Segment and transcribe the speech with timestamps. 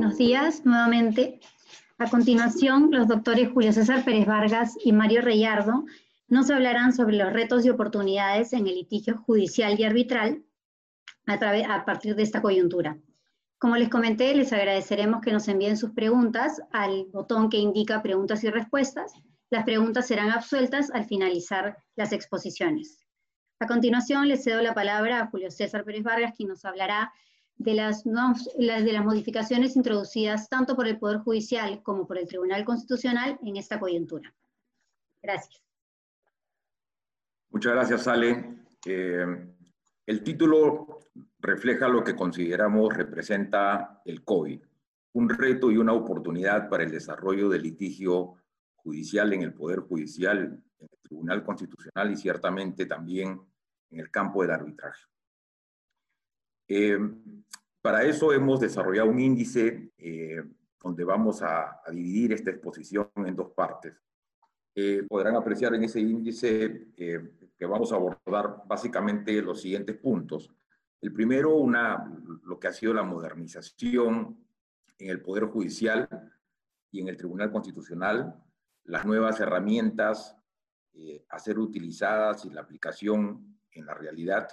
[0.00, 1.40] Buenos días nuevamente.
[1.98, 5.84] A continuación, los doctores Julio César Pérez Vargas y Mario Reyardo
[6.26, 10.42] nos hablarán sobre los retos y oportunidades en el litigio judicial y arbitral
[11.26, 12.96] a, a partir de esta coyuntura.
[13.58, 18.42] Como les comenté, les agradeceremos que nos envíen sus preguntas al botón que indica preguntas
[18.42, 19.12] y respuestas.
[19.50, 23.04] Las preguntas serán absueltas al finalizar las exposiciones.
[23.58, 27.12] A continuación, les cedo la palabra a Julio César Pérez Vargas, quien nos hablará
[27.60, 32.64] de las, de las modificaciones introducidas tanto por el Poder Judicial como por el Tribunal
[32.64, 34.34] Constitucional en esta coyuntura.
[35.22, 35.62] Gracias.
[37.50, 38.64] Muchas gracias, Ale.
[38.86, 39.26] Eh,
[40.06, 41.00] el título
[41.38, 44.62] refleja lo que consideramos representa el COVID,
[45.12, 48.36] un reto y una oportunidad para el desarrollo del litigio
[48.76, 53.38] judicial en el Poder Judicial, en el Tribunal Constitucional y ciertamente también
[53.90, 55.09] en el campo del arbitraje.
[56.72, 56.96] Eh,
[57.82, 60.40] para eso hemos desarrollado un índice eh,
[60.80, 64.00] donde vamos a, dividir esta exposición en dos partes.
[64.72, 70.54] Eh, podrán apreciar en ese índice que vamos a abordar básicamente los siguientes puntos.
[71.00, 72.08] El primero, una,
[72.44, 74.38] lo que ha sido la modernización
[74.96, 76.08] en el Poder Judicial
[76.92, 78.40] y en el Tribunal Constitucional,
[78.84, 80.36] las nuevas herramientas
[80.92, 84.48] eh, a ser utilizadas y la aplicación en la realidad,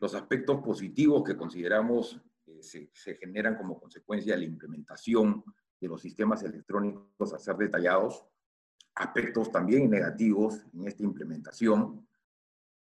[0.00, 5.44] los aspectos positivos que consideramos eh, se, generan como consecuencia de la implementación
[5.80, 8.24] de los sistemas electrónicos a ser detallados,
[8.94, 12.06] aspectos también negativos en esta implementación,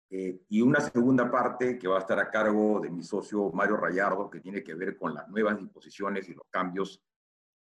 [0.09, 3.77] eh, y una segunda parte que va a estar a cargo de mi socio Mario
[3.77, 7.03] Rayardo, que tiene que ver con las nuevas disposiciones y los cambios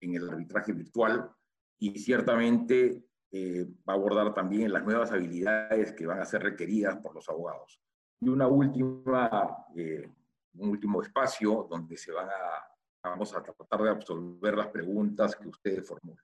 [0.01, 1.31] en el arbitraje virtual.
[1.79, 6.97] Y ciertamente eh, va a abordar también las nuevas habilidades que van a ser requeridas
[6.97, 7.79] por los abogados.
[8.21, 10.07] Y una última, eh,
[10.53, 15.47] un último espacio donde se van a, vamos a tratar de absolver las preguntas que
[15.47, 16.23] ustedes formulen.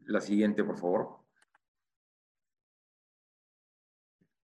[0.00, 1.22] La siguiente, por favor.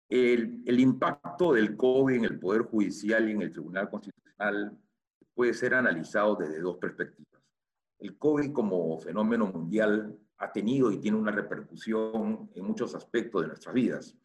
[0.09, 4.79] El, impacto del COVID en el Poder Judicial y en el Tribunal Constitucional
[5.35, 7.43] puede ser analizado desde dos perspectivas.
[7.99, 13.49] El COVID como fenómeno mundial ha tenido y tiene una repercusión en muchos aspectos de
[13.49, 14.17] nuestras vidas,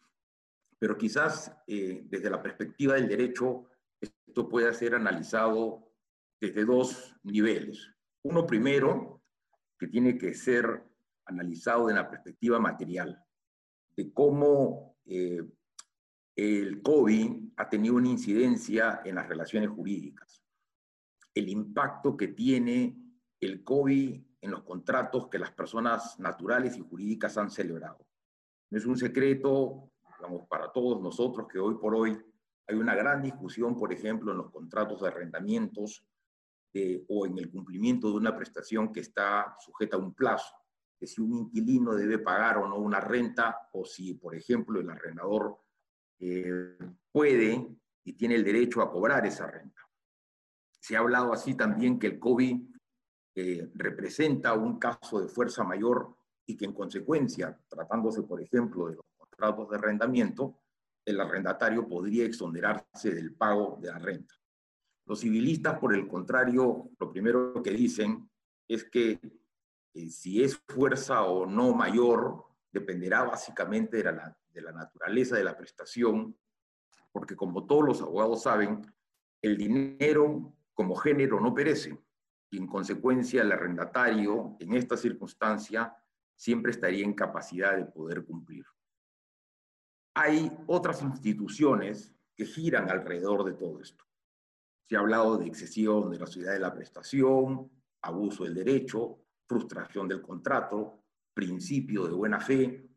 [0.79, 3.69] pero quizás eh, desde la perspectiva del derecho
[3.99, 5.91] esto puede ser analizado
[6.39, 7.91] desde dos niveles.
[8.23, 9.21] Uno primero,
[9.77, 10.83] que tiene que ser
[11.25, 13.21] analizado desde la perspectiva material,
[13.95, 15.41] de cómo eh,
[16.35, 20.41] el COVID ha tenido una incidencia en las relaciones jurídicas.
[21.33, 22.97] El impacto que tiene
[23.41, 28.05] el COVID en los contratos que las personas naturales y jurídicas han celebrado.
[28.69, 32.17] No es un secreto, digamos, para todos nosotros que hoy por hoy
[32.67, 36.05] hay una gran discusión, por ejemplo, en los contratos de arrendamientos
[37.07, 40.53] o en el cumplimiento de una prestación que está sujeta a un plazo,
[40.99, 44.89] de si un inquilino debe pagar o no una renta, o si, por ejemplo, el
[44.89, 45.57] arrendador
[46.19, 46.77] eh,
[47.11, 49.81] puede y tiene el derecho a cobrar esa renta.
[50.79, 52.69] Se ha hablado así también que el COVID
[53.35, 56.15] eh, representa un caso de fuerza mayor
[56.45, 59.05] y que en consecuencia, tratándose por ejemplo de los
[59.39, 60.59] contratos de arrendamiento,
[61.05, 64.35] el arrendatario podría exonerarse del pago de la renta.
[65.05, 68.29] Los civilistas, por el contrario, lo primero que dicen
[68.67, 69.19] es que
[69.93, 75.45] eh, si es fuerza o no mayor, dependerá básicamente de la, de la naturaleza de
[75.45, 76.37] la prestación,
[77.11, 78.81] porque como todos los abogados saben,
[79.41, 81.97] el dinero como género no perece
[82.51, 85.95] y en consecuencia el arrendatario en esta circunstancia
[86.35, 88.65] siempre estaría en capacidad de poder cumplir.
[90.21, 94.03] Hay otras instituciones que giran alrededor de todo esto.
[94.85, 97.71] Se ha hablado de excesión de la ciudad de la prestación,
[98.01, 101.03] abuso del derecho, frustración del contrato,
[101.33, 102.89] principio de buena fe,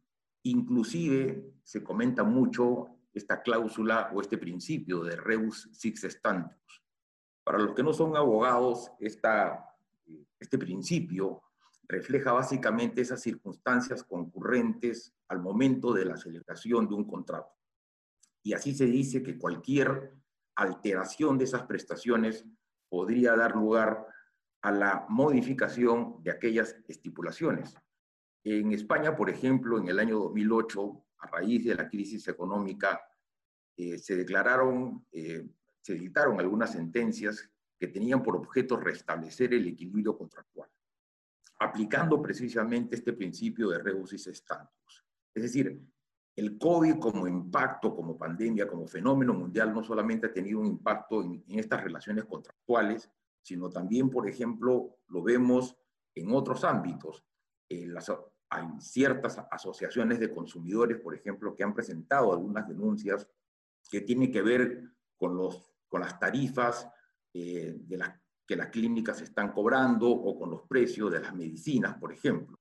[0.45, 6.83] Inclusive se comenta mucho esta cláusula o este principio de rebus six stantibus.
[7.45, 9.65] Para los que no son abogados, esta,
[10.41, 11.41] este principio
[11.93, 17.53] refleja básicamente esas circunstancias concurrentes al momento de la celebración de un contrato.
[18.43, 20.15] Y así se dice que cualquier
[20.57, 22.47] alteración de esas prestaciones
[22.89, 24.07] podría dar lugar
[24.63, 27.77] a la modificación de aquellas estipulaciones.
[28.43, 33.01] En España, por ejemplo, en el año 2008, a raíz de la crisis económica,
[33.77, 35.47] eh, se declararon, eh,
[35.81, 40.71] se dictaron algunas sentencias que tenían por objeto restablecer el equilibrio contractual,
[41.63, 45.05] aplicando precisamente este principio de rebus estancos.
[45.35, 45.81] Es decir,
[46.35, 51.23] el COVID como impacto, como pandemia, como fenómeno mundial, no solamente ha tenido un impacto
[51.23, 53.09] en, en estas relaciones contractuales,
[53.43, 55.77] sino también, por ejemplo, lo vemos
[56.15, 57.25] en otros ámbitos.
[57.69, 63.27] hay ciertas asociaciones de consumidores, por ejemplo, que han presentado algunas denuncias
[63.91, 66.89] que tienen que ver con, los, con las tarifas
[67.33, 71.97] eh, de las que las clínicas están cobrando o con los precios de las medicinas,
[71.99, 72.59] por ejemplo.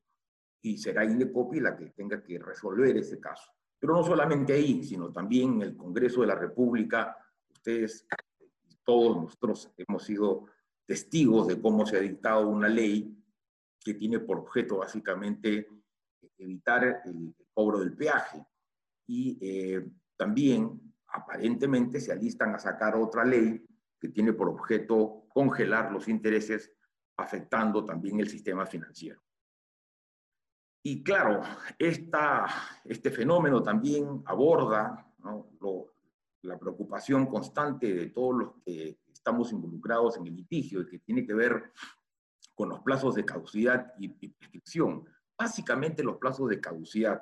[0.64, 3.52] Y será Indecopi la que tenga que resolver ese caso.
[3.80, 7.18] Pero no solamente ahí, sino también en el Congreso de la República,
[7.50, 8.06] ustedes,
[8.84, 10.46] todos nosotros hemos sido
[10.86, 13.18] testigos de cómo se ha dictado una ley
[13.84, 15.68] que tiene por objeto básicamente
[16.38, 18.46] evitar el cobro del peaje.
[19.08, 19.84] Y eh,
[20.16, 23.66] también, aparentemente, se alistan a sacar otra ley
[24.02, 26.74] que tiene por objeto congelar los intereses,
[27.18, 29.22] afectando también el sistema financiero.
[30.84, 31.42] Y claro,
[31.78, 32.48] esta,
[32.84, 35.08] este fenómeno también aborda
[36.42, 41.24] la preocupación constante de todos los que estamos involucrados en el litigio y que tiene
[41.24, 41.72] que ver
[42.56, 45.06] con los plazos de caducidad y, y prescripción.
[45.38, 47.22] Básicamente los plazos de caducidad,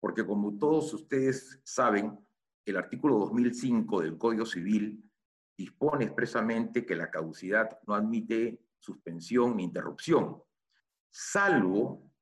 [0.00, 2.18] porque como todos ustedes saben,
[2.64, 5.07] el artículo 2005 del Código Civil
[5.58, 10.40] dispone expresamente que la caducidad no admite suspensión ni interrupción,
[11.10, 12.12] salvo,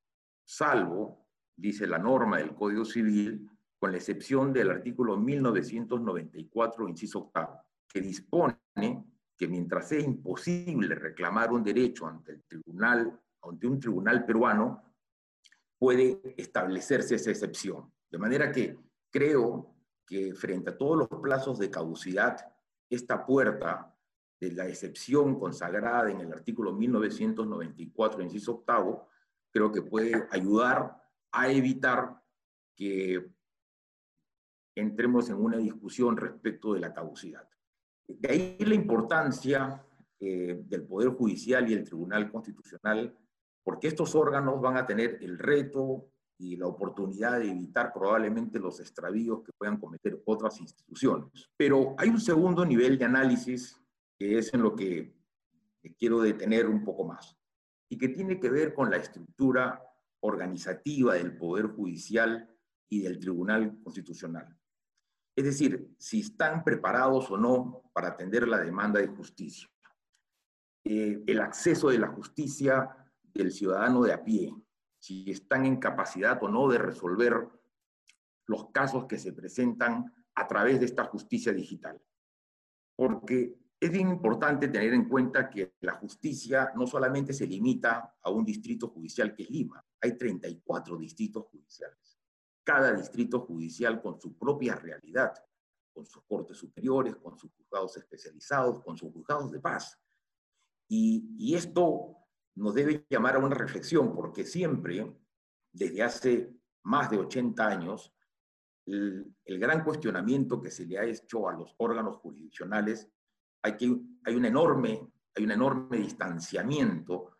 [0.43, 3.47] salvo, dice la norma del Código Civil,
[3.77, 8.57] con la excepción del artículo 1994, inciso octavo, que dispone
[9.37, 14.83] que mientras sea imposible reclamar un derecho ante el tribunal, ante un tribunal peruano,
[15.77, 17.93] puede establecerse esa excepción.
[18.09, 18.79] De manera que
[19.11, 19.75] creo
[20.07, 22.56] que frente a todos los plazos de caducidad,
[22.89, 23.93] esta puerta
[24.39, 29.07] de la excepción consagrada en el artículo 1994, inciso octavo,
[29.51, 31.01] creo que puede ayudar
[31.31, 32.21] a evitar
[32.75, 33.31] que
[34.75, 37.49] entremos en una discusión respecto de la caducidad.
[38.07, 39.83] De ahí la importancia
[40.19, 43.17] eh, del Poder Judicial y el Tribunal Constitucional,
[43.63, 48.79] porque estos órganos van a tener el reto y la oportunidad de evitar probablemente los
[48.79, 51.49] extravíos que puedan cometer otras instituciones.
[51.57, 53.79] Pero hay un segundo nivel de análisis
[54.17, 55.15] que es en lo que
[55.97, 57.37] quiero detener un poco más
[57.89, 59.81] y que tiene que ver con la estructura
[60.21, 62.49] organizativa del Poder Judicial
[62.89, 64.57] y del Tribunal Constitucional.
[65.35, 69.69] Es decir, si están preparados o no para atender la demanda de justicia.
[70.83, 72.89] Eh, el acceso de la justicia
[73.33, 74.53] del ciudadano de a pie,
[74.99, 77.47] si están en capacidad o no de resolver
[78.47, 82.01] los casos que se presentan a través de esta justicia digital.
[82.95, 88.29] Porque es bien importante tener en cuenta que la justicia no solamente se limita a
[88.31, 92.19] un distrito judicial que es Lima, hay 34 distritos judiciales.
[92.63, 95.33] Cada distrito judicial con su propia realidad,
[95.93, 99.99] con sus cortes superiores, con sus juzgados especializados, con sus juzgados de paz.
[100.87, 102.26] Y, y esto
[102.57, 105.15] nos debe llamar a una reflexión, porque siempre,
[105.71, 108.13] desde hace más de 80 años,
[108.85, 113.09] el, gran cuestionamiento que se le ha hecho a los órganos jurisdiccionales,
[113.61, 117.37] hay, que, hay, un enorme, hay un enorme distanciamiento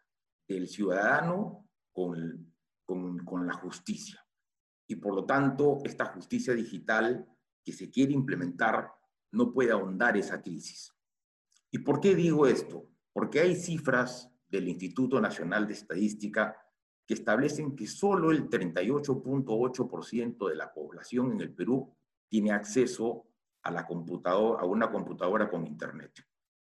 [0.47, 2.53] del ciudadano con,
[2.85, 4.23] con, con la justicia.
[4.87, 7.25] Y por lo tanto, esta justicia digital
[7.63, 8.91] que se quiere implementar
[9.31, 10.93] no puede ahondar esa crisis.
[11.71, 12.89] ¿Y por qué digo esto?
[13.13, 16.55] Porque hay cifras del Instituto Nacional de Estadística
[17.05, 21.93] que establecen que solo el 38.8% de la población en el Perú
[22.27, 23.25] tiene acceso
[23.63, 26.25] a, una computadora con Internet.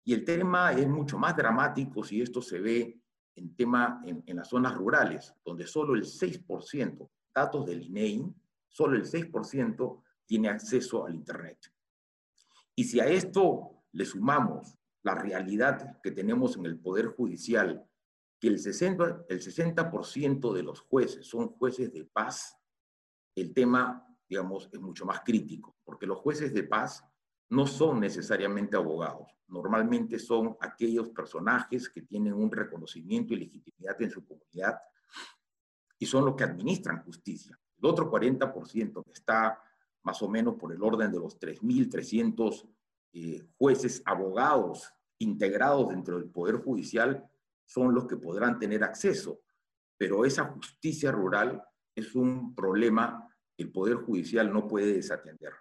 [0.04, 3.02] Y el tema es mucho más dramático si esto se ve
[3.36, 8.34] en, tema, en, en las zonas rurales, donde solo el 6%, datos del INEI, e
[8.68, 11.72] solo el 6% tiene acceso al Internet.
[12.76, 17.86] Y si a esto le sumamos la realidad que tenemos en el Poder Judicial,
[18.40, 19.92] que el 60%, el 60
[20.54, 22.58] de los jueces son jueces de paz,
[23.36, 27.04] el tema, digamos, es mucho más crítico, porque los jueces de paz
[27.50, 34.12] no son necesariamente abogados, normalmente son aquellos personajes que tienen un reconocimiento y legitimidad en
[34.12, 34.80] su comunidad
[35.98, 37.60] y son los que administran justicia.
[37.78, 39.62] El otro 40% que está
[40.04, 42.68] más o menos por el orden de los 3.300
[43.14, 47.28] eh, jueces, abogados integrados dentro del Poder Judicial
[47.66, 49.42] son los que podrán tener acceso,
[49.98, 51.64] pero esa justicia rural
[51.96, 55.54] es un problema que el Poder Judicial no puede desatender.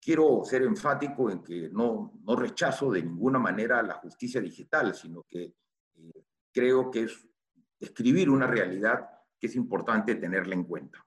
[0.00, 5.54] Quiero ser enfático en que no, rechazo de ninguna manera la justicia digital, sino que
[5.94, 7.26] eh, creo que es
[7.80, 9.08] describir una realidad
[9.38, 11.04] que es importante tenerla en cuenta.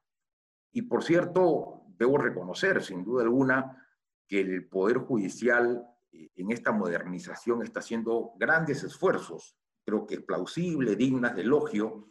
[0.72, 3.87] Y por cierto, debo reconocer, sin duda alguna,
[4.28, 9.56] que el Poder Judicial en esta modernización está haciendo grandes esfuerzos,
[9.86, 12.10] creo que es plausible, dignas de elogio,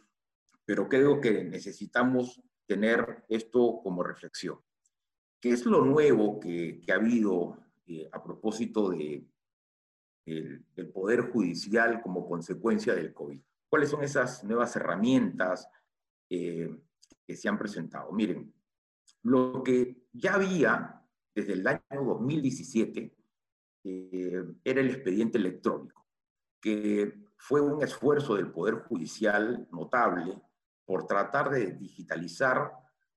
[0.65, 4.59] pero creo que necesitamos tener esto como reflexión.
[5.39, 9.25] ¿Qué es lo nuevo que, ha habido eh, a propósito de,
[10.25, 13.39] del Poder Judicial como consecuencia del COVID?
[13.69, 15.69] ¿Cuáles son esas nuevas herramientas
[16.29, 16.75] eh,
[17.25, 18.11] que se han presentado?
[18.11, 18.53] Miren,
[19.23, 20.96] lo que ya había
[21.37, 23.15] desde el año 2017
[23.83, 26.07] eh, era el expediente electrónico,
[26.59, 30.41] que fue un esfuerzo del Poder Judicial notable
[30.83, 32.71] por tratar de digitalizar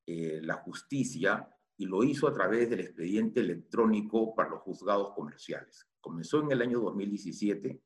[0.06, 1.48] eh, la justicia
[1.78, 5.88] y lo hizo a través del expediente electrónico para los juzgados comerciales.
[5.98, 7.82] Comenzó en el año 2017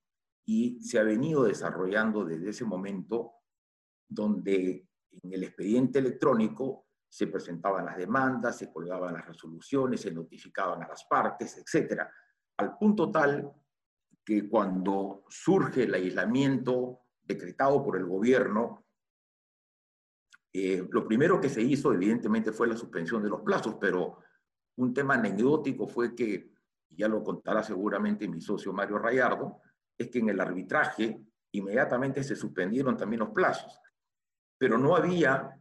[0.46, 3.34] y se ha venido desarrollando desde ese momento
[4.08, 10.82] donde en el expediente electrónico se presentaban las demandas, se colgaban las resoluciones, se notificaban
[10.82, 12.12] a las partes, etcétera,
[12.56, 13.52] al punto tal
[14.24, 18.84] que cuando surge el aislamiento decretado por el gobierno,
[20.52, 24.18] eh, lo primero que se hizo, evidentemente, fue la suspensión de los plazos, pero
[24.78, 26.52] un tema anecdótico fue que,
[26.88, 29.60] ya lo contará seguramente mi socio Mario Rayardo,
[29.96, 33.80] es que en el arbitraje inmediatamente se suspendieron también los plazos,
[34.58, 35.60] pero no había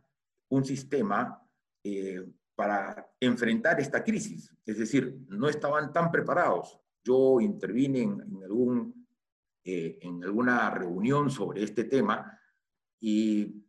[0.50, 1.43] un sistema
[1.84, 2.25] eh,
[2.56, 6.80] para enfrentar esta crisis, es decir, no estaban tan preparados.
[7.04, 9.08] Yo intervine en, algún,
[9.63, 12.40] eh, en alguna reunión sobre este tema
[13.00, 13.63] y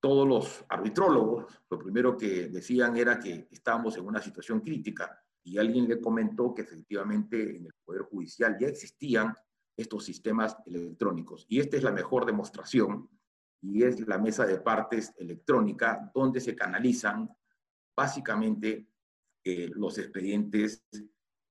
[0.00, 5.58] todos los arbitrólogos lo primero que decían era que estábamos en una situación crítica y
[5.58, 9.34] alguien le comentó que efectivamente en el Poder Judicial ya existían
[9.76, 11.46] estos sistemas electrónicos.
[11.48, 13.08] Y esta es la mejor demostración
[13.62, 17.28] y es la mesa de partes electrónica donde se canalizan
[17.96, 18.86] básicamente
[19.44, 20.84] eh, los expedientes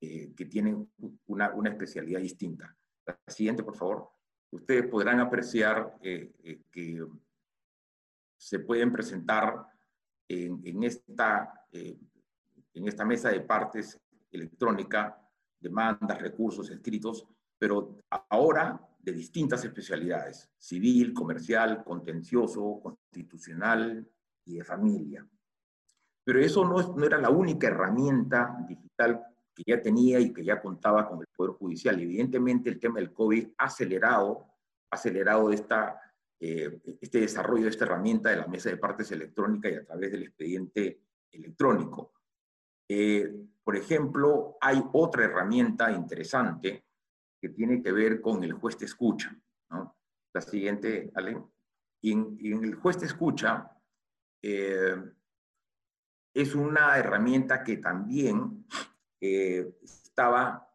[0.01, 0.89] eh, que tienen
[1.27, 2.75] una, una, especialidad distinta.
[3.05, 4.09] La siguiente, por favor.
[4.51, 7.05] Ustedes podrán apreciar eh, que
[8.37, 9.65] se pueden presentar
[10.27, 11.97] en, esta, eh,
[12.73, 13.99] en esta mesa de partes
[14.31, 15.21] electrónica
[15.59, 17.25] demandas, recursos, escritos,
[17.57, 17.97] pero
[18.29, 24.07] ahora de distintas especialidades, civil, comercial, contencioso, constitucional
[24.45, 25.27] y de familia.
[26.23, 30.59] Pero eso no, no era la única herramienta digital que ya tenía y que ya
[30.59, 32.01] contaba con el Poder Judicial.
[32.01, 34.47] Evidentemente el tema del COVID ha acelerado,
[34.89, 36.01] acelerado esta
[36.39, 40.11] eh, este desarrollo de esta herramienta de la mesa de partes electrónica y a través
[40.11, 42.13] del expediente electrónico.
[42.87, 43.33] Eh,
[43.63, 46.84] por ejemplo, hay otra herramienta interesante
[47.45, 49.39] que tiene que ver con el juez de escucha.
[50.33, 51.39] La siguiente, Ale.
[52.01, 53.71] Y en, el juez de escucha
[54.41, 54.95] eh,
[56.33, 58.65] es una herramienta que también
[59.19, 60.67] estaba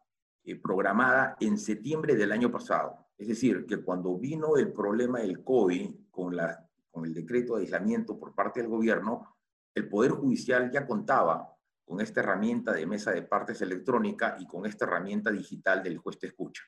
[0.63, 3.09] programada en septiembre del año pasado.
[3.17, 7.63] Es decir, que cuando vino el problema del COVID con, la, con el decreto de
[7.63, 9.37] aislamiento por parte del gobierno,
[9.75, 11.53] el Poder Judicial ya contaba
[11.85, 16.19] con esta herramienta de mesa de partes electrónica y con esta herramienta digital del juez
[16.19, 16.63] de escucha.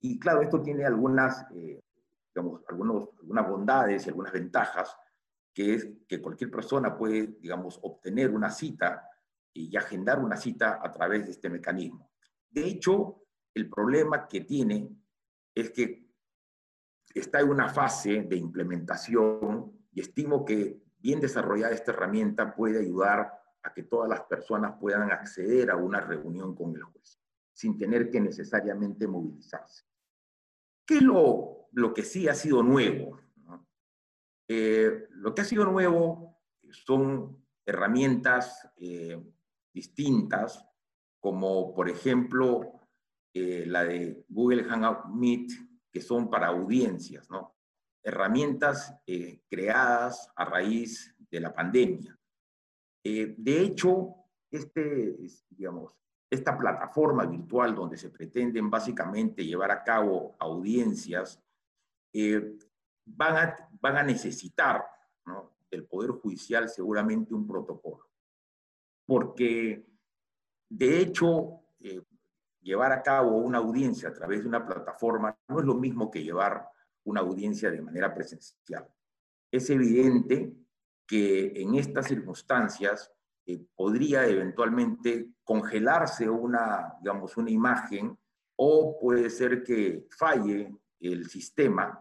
[0.00, 1.80] Y claro, esto tiene algunas, eh,
[2.34, 4.96] digamos, algunos, algunas bondades y algunas ventajas,
[5.54, 9.08] que es que cualquier persona puede, digamos, obtener una cita
[9.52, 12.10] y agendar una cita a través de este mecanismo.
[12.50, 13.22] De hecho,
[13.54, 14.88] el problema que tiene
[15.54, 16.04] es que
[17.14, 23.43] está en una fase de implementación y estimo que bien desarrollada esta herramienta puede ayudar
[23.64, 27.18] a que todas las personas puedan acceder a una reunión con el juez,
[27.52, 29.84] sin tener que necesariamente movilizarse.
[30.86, 33.18] ¿Qué es lo, lo que sí ha sido nuevo?
[34.46, 36.38] Eh, lo que ha sido nuevo
[36.70, 39.18] son herramientas eh,
[39.72, 40.62] distintas,
[41.18, 42.80] como por ejemplo
[43.32, 45.50] eh, la de Google Hangout Meet,
[45.90, 47.28] que son para audiencias.
[48.02, 48.94] Herramientas
[49.48, 52.18] creadas a raíz de la pandemia.
[53.04, 54.14] Eh, de hecho,
[54.50, 55.16] este,
[55.50, 55.94] digamos,
[56.30, 61.40] esta plataforma virtual donde se pretenden básicamente llevar a cabo audiencias,
[63.04, 64.84] van, a, van a necesitar
[65.26, 65.52] ¿no?
[65.70, 68.08] del Poder Judicial seguramente un protocolo.
[69.06, 69.86] Porque,
[70.68, 71.60] de hecho,
[72.64, 76.24] llevar a cabo una audiencia a través de una plataforma no es lo mismo que
[76.24, 76.66] llevar
[77.04, 78.88] una audiencia de manera presencial.
[79.50, 80.56] Es evidente
[81.06, 83.12] que en estas circunstancias
[83.46, 88.18] eh, podría eventualmente congelarse una, digamos, una imagen
[88.56, 92.00] o puede ser que falle el sistema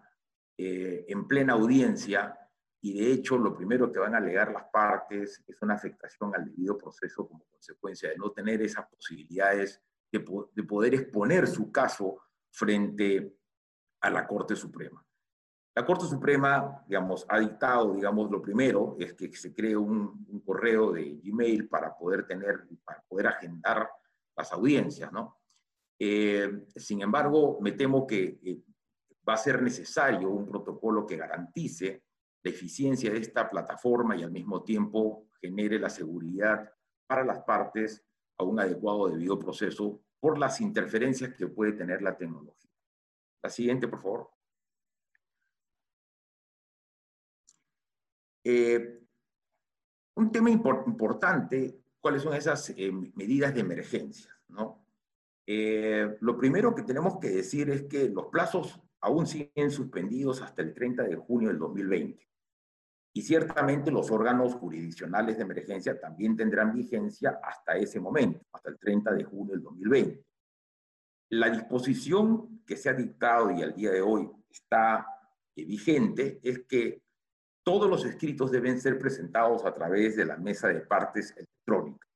[0.58, 2.38] eh, en plena audiencia
[2.82, 6.46] y de hecho lo primero que van a alegar las partes es una afectación al
[6.46, 9.82] debido proceso como consecuencia de no tener esas posibilidades
[10.12, 10.20] de,
[10.64, 13.36] poder exponer su caso frente
[14.02, 15.04] a la Corte Suprema.
[15.76, 20.92] La Corte Suprema, digamos, ha dictado, digamos, lo primero es que se cree un, correo
[20.92, 23.90] de Gmail para poder tener, para poder agendar
[24.36, 25.40] las audiencias, ¿no?
[25.98, 28.62] Eh, sin embargo, me temo que eh,
[29.28, 32.04] va a ser necesario un protocolo que garantice
[32.44, 36.70] la eficiencia de esta plataforma y al mismo tiempo genere la seguridad
[37.08, 38.06] para las partes
[38.38, 42.70] a un adecuado debido proceso por las interferencias que puede tener la tecnología.
[43.42, 44.33] La siguiente, por favor.
[48.44, 49.00] Eh,
[50.16, 54.32] un tema importante, ¿cuáles son esas eh, medidas de emergencia?
[54.50, 54.86] ¿no?
[55.46, 60.62] Eh, lo primero que tenemos que decir es que los plazos aún siguen suspendidos hasta
[60.62, 62.28] el 30 de junio del 2020.
[63.16, 68.80] Y ciertamente los órganos jurisdiccionales de emergencia también tendrán vigencia hasta ese momento, hasta el
[68.80, 70.26] 30 de junio del 2020.
[71.30, 75.06] La disposición que se ha dictado y al día de hoy está
[75.56, 77.03] vigente es que
[77.64, 82.08] todos los escritos deben ser presentados a través de la mesa de partes electrónica.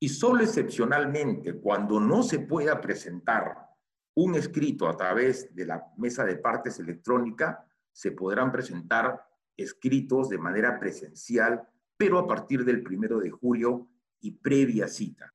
[0.00, 3.68] Y solo excepcionalmente, cuando no se pueda presentar
[4.16, 9.24] un escrito a través de la mesa de partes electrónica, se podrán presentar
[9.56, 11.62] escritos de manera presencial,
[11.96, 13.88] pero a partir del primero de julio
[14.20, 15.32] y previa cita.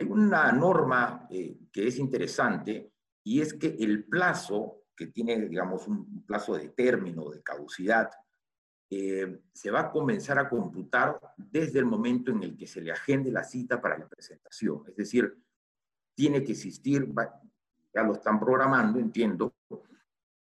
[0.00, 2.92] Hay una norma eh, que es interesante
[3.24, 8.10] y es que el plazo, que tiene, digamos, un plazo de término, de caducidad,
[8.94, 12.92] eh, se va a comenzar a computar desde el momento en el que se le
[12.92, 14.82] agende la cita para la presentación.
[14.86, 15.34] Es decir,
[16.14, 17.10] tiene que existir,
[17.94, 19.54] ya lo están programando, entiendo,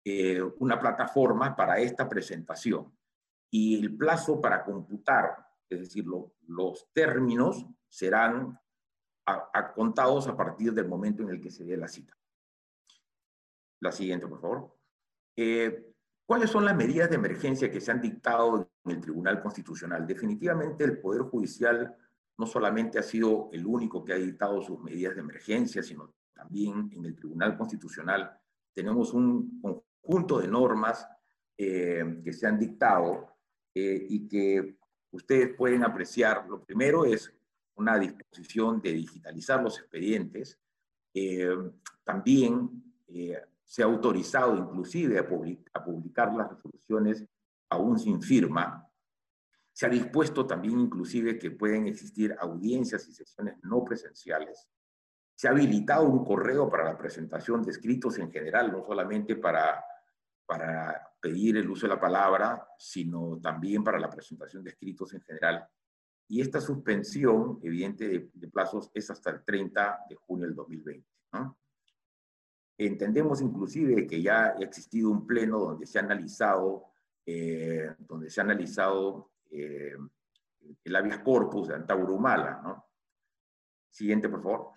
[0.05, 2.97] eh, una plataforma para esta presentación.
[3.51, 6.05] Y el plazo para computar, es decir,
[6.47, 8.57] los términos serán
[9.75, 12.17] contados a partir del momento en el que se dé la cita.
[13.81, 14.79] La siguiente, por favor.
[15.35, 15.93] Eh,
[16.29, 20.07] ¿Cuáles son las medidas de emergencia que se han dictado en el Tribunal Constitucional?
[20.07, 21.97] Definitivamente el Poder Judicial
[22.37, 26.91] no solamente ha sido el único que ha dictado sus medidas de emergencia, sino también
[26.93, 28.39] en el Tribunal Constitucional
[28.75, 31.09] tenemos un conjunto de normas
[31.57, 33.35] eh, que se han dictado
[33.75, 34.77] eh, y que
[35.11, 36.47] ustedes pueden apreciar.
[36.47, 37.33] Lo primero es
[37.77, 40.61] una disposición de digitalizar los expedientes.
[41.15, 41.49] Eh,
[42.05, 42.85] también
[43.69, 45.29] se ha autorizado inclusive a,
[45.85, 47.23] publicar las resoluciones
[47.69, 48.89] aún sin firma.
[49.71, 54.67] Se ha dispuesto también inclusive que pueden existir audiencias y sesiones no presenciales.
[55.35, 59.85] Se ha habilitado un correo para la presentación de escritos en general, no solamente para,
[60.47, 65.21] para pedir el uso de la palabra, sino también para la presentación de escritos en
[65.21, 65.69] general.
[66.27, 71.07] Y esta suspensión, evidente, de, plazos es hasta el 30 de junio del 2020.
[72.81, 76.85] Entendemos inclusive que ya ha existido un pleno donde se ha analizado,
[77.27, 79.97] eh, donde se ha analizado eh,
[80.85, 82.61] el habeas corpus de Antaurumala.
[82.63, 82.87] ¿no?
[83.91, 84.71] Siguiente, por favor.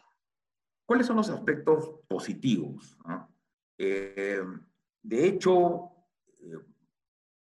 [0.83, 2.97] ¿Cuáles son los aspectos positivos?
[3.77, 4.41] Eh,
[5.03, 5.91] de hecho,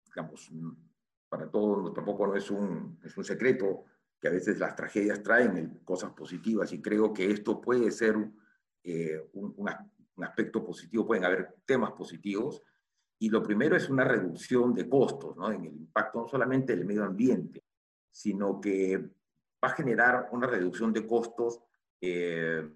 [0.06, 0.52] digamos,
[1.28, 3.86] para todos tampoco no es un, es un secreto
[4.20, 8.38] que a veces las tragedias traen cosas positivas y creo que esto puede ser un,
[10.16, 12.62] un, aspecto positivo, pueden haber temas positivos.
[13.18, 15.50] Y lo primero es una reducción de costos, ¿no?
[15.50, 17.64] en el impacto no solamente del medio ambiente,
[18.10, 21.60] sino que va a generar una reducción de costos
[22.00, 22.68] eh,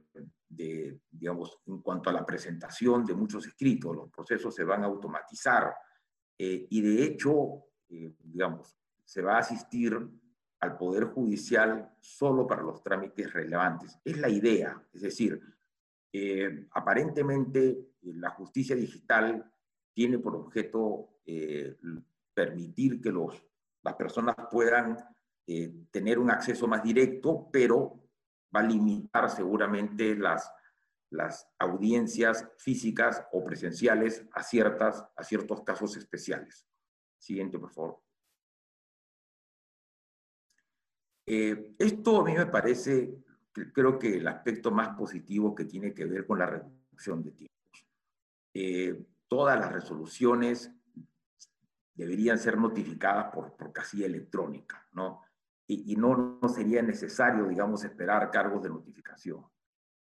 [0.49, 4.87] de, digamos, en cuanto a la presentación de muchos escritos, los procesos se van a
[4.87, 5.75] automatizar
[6.39, 9.99] eh, y de hecho, eh, digamos, se va a asistir
[10.61, 13.99] al Poder Judicial solo para los trámites relevantes.
[14.05, 15.41] Es la idea, es decir,
[16.13, 19.53] eh, aparentemente la justicia digital
[19.93, 21.15] tiene por objeto
[22.33, 23.13] permitir que
[23.83, 24.97] las personas puedan
[25.91, 28.09] tener un acceso más directo, pero
[28.55, 30.51] va a limitar seguramente las,
[31.59, 36.67] audiencias físicas o presenciales a, ciertas, a ciertos casos especiales.
[37.19, 38.03] Siguiente, por favor.
[41.27, 43.25] Eh, esto a mí me parece,
[43.73, 47.87] creo que el aspecto más positivo que tiene que ver con la reducción de tiempos.
[48.55, 50.73] Eh, todas las resoluciones
[51.95, 55.23] deberían ser notificadas por, por casilla electrónica, ¿no?
[55.71, 59.45] y, no, no, sería necesario, digamos, esperar cargos de notificación.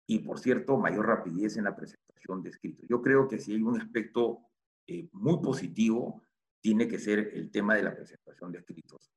[0.06, 2.88] Y, por cierto, mayor rapidez en la presentación de escritos.
[2.88, 4.38] Yo creo que si hay un aspecto
[4.86, 6.22] eh, muy positivo,
[6.60, 9.10] tiene que ser el tema de la presentación de escritos.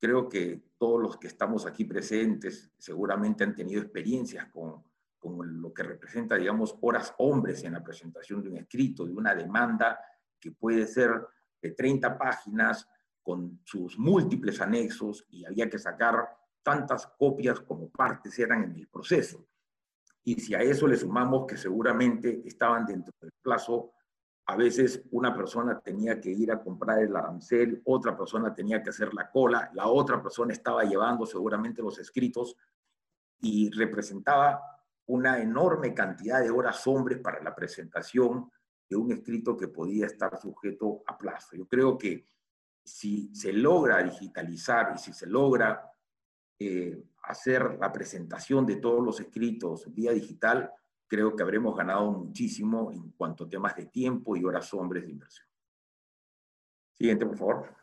[0.00, 4.82] Creo que todos los que estamos aquí presentes seguramente han tenido experiencias con,
[5.22, 10.00] lo que representa, digamos, horas hombres en la presentación de un escrito, de una demanda
[10.40, 11.10] que puede ser
[11.60, 12.88] de 30 páginas
[13.22, 16.30] con sus múltiples anexos y había que sacar
[16.62, 19.46] tantas copias como partes eran en el proceso.
[20.24, 23.92] Y si a eso le sumamos que seguramente estaban dentro del plazo,
[24.46, 28.90] a veces una persona tenía que ir a comprar el arancel, otra persona tenía que
[28.90, 32.56] hacer la cola, la otra persona estaba llevando seguramente los escritos
[33.40, 34.60] y representaba
[35.06, 38.50] una enorme cantidad de horas hombres para la presentación
[38.88, 41.56] de un escrito que podía estar sujeto a plazo.
[41.56, 42.26] Yo creo que
[42.84, 45.92] si se logra digitalizar y si se logra
[46.58, 50.72] eh, hacer la presentación de todos los escritos vía digital,
[51.10, 55.10] creo que habremos ganado muchísimo en cuanto a temas de tiempo y horas hombres de
[55.10, 55.44] inversión.
[56.92, 57.76] Siguiente, por favor.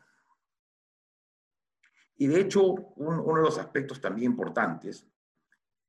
[2.16, 2.64] Y de hecho,
[2.96, 5.06] uno de los aspectos también importantes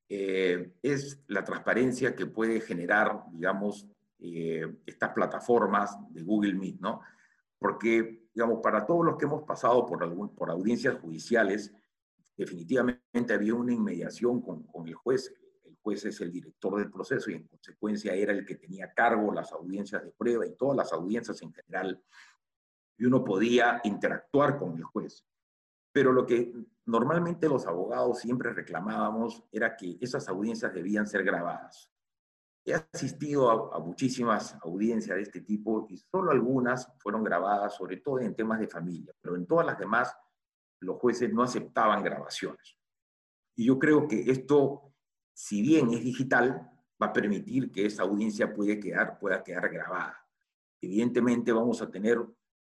[0.09, 3.87] eh, es la transparencia que puede generar, digamos,
[4.19, 6.99] eh, estas plataformas de Google Meet, ¿no?
[7.57, 11.73] Porque, digamos, para todos los que hemos pasado por, algún, por audiencias judiciales,
[12.35, 15.33] definitivamente había una inmediación con, con el juez.
[15.89, 19.51] Juez es el director del proceso y en consecuencia era el que tenía cargo las
[19.51, 21.99] audiencias de prueba y todas las audiencias en general.
[22.95, 25.25] Y uno podía interactuar con el juez.
[25.91, 26.53] Pero lo que
[26.85, 31.89] normalmente los abogados siempre reclamábamos era que esas audiencias debían ser grabadas.
[32.63, 38.19] He asistido a, muchísimas audiencias de este tipo y solo algunas fueron grabadas, sobre todo
[38.19, 40.15] en temas de familia, pero en todas las demás
[40.81, 42.77] los jueces no aceptaban grabaciones.
[43.55, 44.88] Y yo creo que esto,
[45.39, 46.69] si bien es digital,
[47.01, 50.27] va a permitir que esa audiencia puede quedar, pueda quedar grabada.
[50.81, 52.19] Evidentemente vamos a tener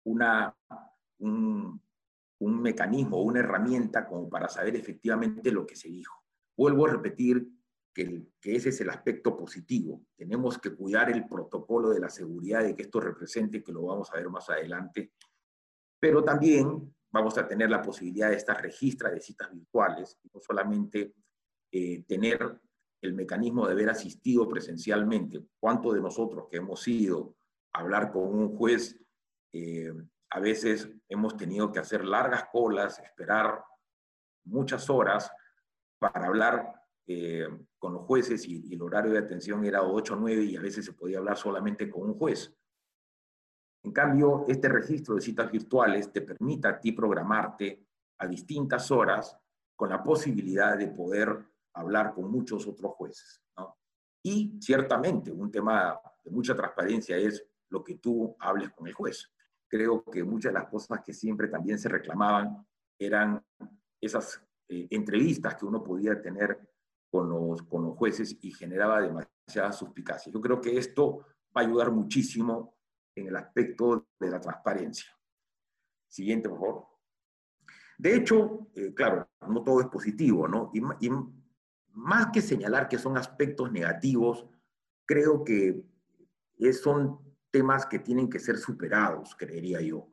[0.05, 1.81] un,
[2.39, 6.23] mecanismo, una herramienta como para saber efectivamente lo que se dijo.
[6.55, 7.45] Vuelvo a repetir
[7.93, 10.05] que, ese es el aspecto positivo.
[10.15, 14.09] Tenemos que cuidar el protocolo de la seguridad de que esto represente, que lo vamos
[14.13, 15.11] a ver más adelante,
[15.99, 21.13] pero también vamos a tener la posibilidad de estas registras de citas virtuales, no solamente
[21.75, 22.61] eh, tener
[23.01, 25.43] el mecanismo de haber asistido presencialmente.
[25.59, 27.35] ¿Cuántos de nosotros que hemos ido
[27.73, 28.95] a hablar con un juez
[29.51, 29.91] eh,
[30.29, 33.63] a veces hemos tenido que hacer largas colas, esperar
[34.45, 35.31] muchas horas
[35.99, 36.73] para hablar
[37.05, 40.61] eh, con los jueces y, el horario de atención era 8 o 9 y a
[40.61, 42.51] veces se podía hablar solamente con un juez.
[43.83, 47.85] En cambio, este registro de citas virtuales te permite a ti programarte
[48.17, 49.37] a distintas horas
[49.75, 53.41] con la posibilidad de poder hablar con muchos otros jueces.
[54.25, 59.33] Y ciertamente, un tema de mucha transparencia es lo que tú hables con el juez
[59.73, 62.63] creo que muchas de las cosas que siempre también se reclamaban
[62.99, 63.43] eran
[63.99, 66.59] esas eh, entrevistas que uno podía tener
[67.09, 70.31] con los, con los jueces y generaba demasiada suspicacia.
[70.31, 71.25] Yo creo que esto
[71.57, 72.77] va a ayudar muchísimo
[73.15, 75.11] en el aspecto de la transparencia.
[76.07, 76.87] Siguiente, por favor.
[77.97, 80.69] De hecho, eh, claro, no todo es positivo, ¿no?
[81.93, 84.45] Más que señalar que son aspectos negativos,
[85.05, 85.83] creo que
[86.73, 87.19] son
[87.51, 90.09] temas que tienen que ser superados, creería yo.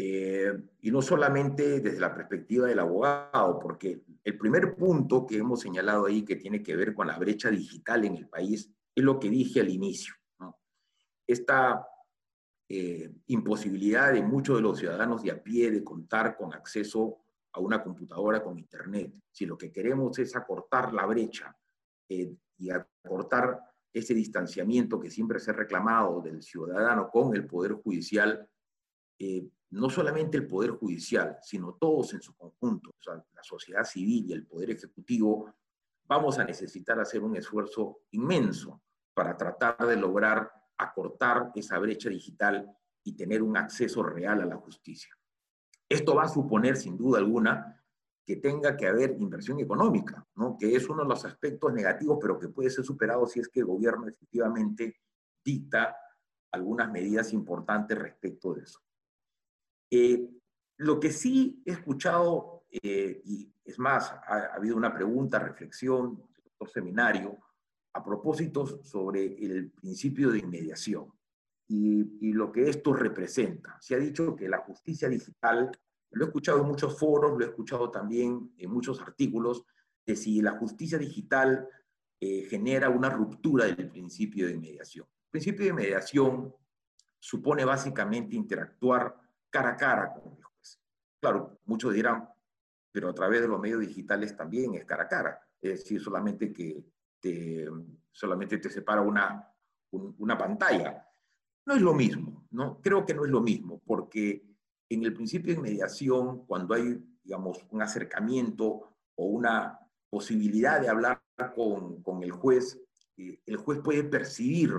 [0.00, 0.52] Eh,
[0.82, 6.06] y no solamente desde la perspectiva del abogado, porque el primer punto que hemos señalado
[6.06, 9.28] ahí que tiene que ver con la brecha digital en el país es lo que
[9.28, 10.14] dije al inicio.
[11.26, 11.84] Esta
[12.68, 17.18] eh, imposibilidad de muchos de los ciudadanos de a pie de contar con acceso
[17.52, 19.12] a una computadora con Internet.
[19.30, 21.56] Si lo que queremos es acortar la brecha
[22.08, 23.60] eh, y acortar
[23.92, 28.48] ese distanciamiento que siempre se ha reclamado del ciudadano con el Poder Judicial,
[29.18, 33.84] eh, no solamente el Poder Judicial, sino todos en su conjunto, o sea, la sociedad
[33.84, 35.54] civil y el Poder Ejecutivo,
[36.06, 38.82] vamos a necesitar hacer un esfuerzo inmenso
[39.14, 42.70] para tratar de lograr acortar esa brecha digital
[43.02, 45.17] y tener un acceso real a la justicia.
[45.88, 47.82] Esto va a suponer, sin duda alguna,
[48.26, 50.56] que tenga que haber inversión económica, ¿no?
[50.58, 53.60] que es uno de los aspectos negativos, pero que puede ser superado si es que
[53.60, 55.00] el gobierno efectivamente
[55.42, 55.96] dicta
[56.52, 58.80] algunas medidas importantes respecto de eso.
[59.90, 60.28] Eh,
[60.76, 66.68] lo que sí he escuchado, eh, y es más, ha, habido una pregunta, reflexión doctor
[66.68, 67.38] Seminario,
[67.94, 71.17] a propósito sobre el principio de inmediación
[71.68, 73.78] y, y lo que esto representa.
[73.80, 75.70] Se ha dicho que la justicia digital
[76.10, 79.64] lo he escuchado en muchos foros, lo he escuchado también en muchos artículos,
[80.06, 81.68] de si la justicia digital
[82.20, 85.06] eh, genera una ruptura del principio de mediación.
[85.26, 86.54] El principio de mediación
[87.18, 89.14] supone básicamente interactuar
[89.50, 90.80] cara a cara con el juez.
[91.20, 92.28] Claro, muchos dirán,
[92.90, 95.40] pero a través de los medios digitales también es cara a cara.
[95.60, 96.84] Es decir, solamente que
[98.10, 99.52] solamente te separa una,
[99.90, 101.07] una pantalla.
[101.68, 102.80] No es lo mismo, ¿no?
[102.80, 104.42] Creo que no es lo mismo, porque
[104.88, 109.78] en el principio de mediación, cuando hay, digamos, un acercamiento o una
[110.08, 111.22] posibilidad de hablar
[111.54, 112.80] con, con el juez,
[113.18, 114.72] eh, el juez puede percibir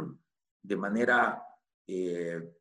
[0.63, 1.43] de manera,
[1.86, 2.56] eh,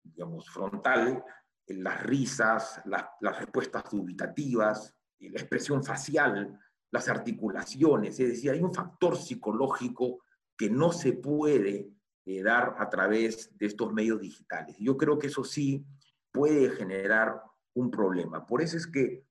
[0.00, 1.24] digamos, frontal
[1.66, 6.56] las risas, las, las respuestas dubitativas, la expresión facial,
[6.92, 10.20] las articulaciones, es decir, hay un factor psicológico
[10.56, 11.90] que no se puede
[12.24, 14.76] eh, dar a través de estos medios digitales.
[14.78, 15.84] Yo creo que eso sí
[16.30, 17.42] puede generar
[17.74, 18.46] un problema.
[18.46, 19.24] Por eso es que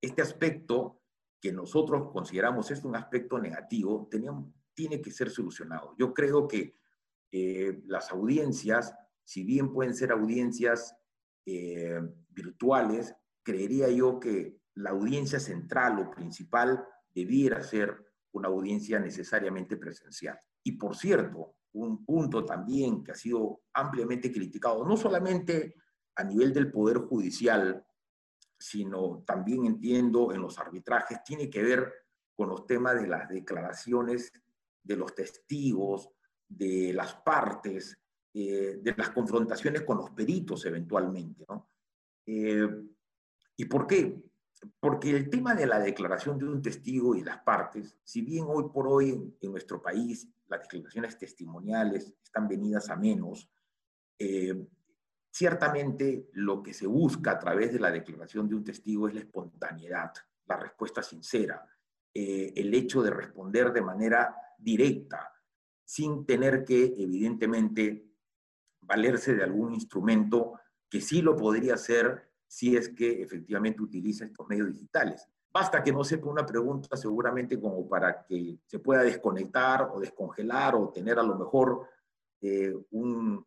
[0.00, 1.00] este aspecto
[1.40, 4.08] que nosotros consideramos es un aspecto negativo,
[4.74, 5.94] tiene que ser solucionado.
[5.98, 6.76] Yo creo que
[7.32, 8.94] eh, las audiencias,
[9.24, 10.96] si bien pueden ser audiencias
[11.46, 19.76] eh, virtuales, creería yo que la audiencia central o principal debiera ser una audiencia necesariamente
[19.76, 20.38] presencial.
[20.62, 25.74] Y por cierto, un punto también que ha sido ampliamente criticado, no solamente
[26.14, 27.84] a nivel del Poder Judicial,
[28.58, 31.92] sino también entiendo en los arbitrajes, tiene que ver
[32.34, 34.32] con los temas de las declaraciones
[34.82, 36.10] de los testigos,
[36.48, 37.98] de las partes,
[38.32, 41.44] eh, de las confrontaciones con los peritos eventualmente.
[41.48, 41.70] ¿no?
[42.24, 42.68] Eh,
[43.56, 44.22] ¿Y por qué?
[44.80, 48.64] Porque el tema de la declaración de un testigo y las partes, si bien hoy
[48.72, 53.50] por hoy en nuestro país las declaraciones testimoniales están venidas a menos,
[54.18, 54.66] eh,
[55.30, 59.20] ciertamente lo que se busca a través de la declaración de un testigo es la
[59.20, 60.12] espontaneidad,
[60.46, 61.66] la respuesta sincera,
[62.14, 65.32] eh, el hecho de responder de manera directa,
[65.84, 68.06] sin tener que, evidentemente,
[68.80, 70.54] valerse de algún instrumento
[70.88, 75.26] que sí lo podría hacer si es que efectivamente utiliza estos medios digitales.
[75.52, 80.74] Basta que no sepa una pregunta seguramente como para que se pueda desconectar o descongelar
[80.74, 81.88] o tener a lo mejor
[82.40, 83.44] eh, un,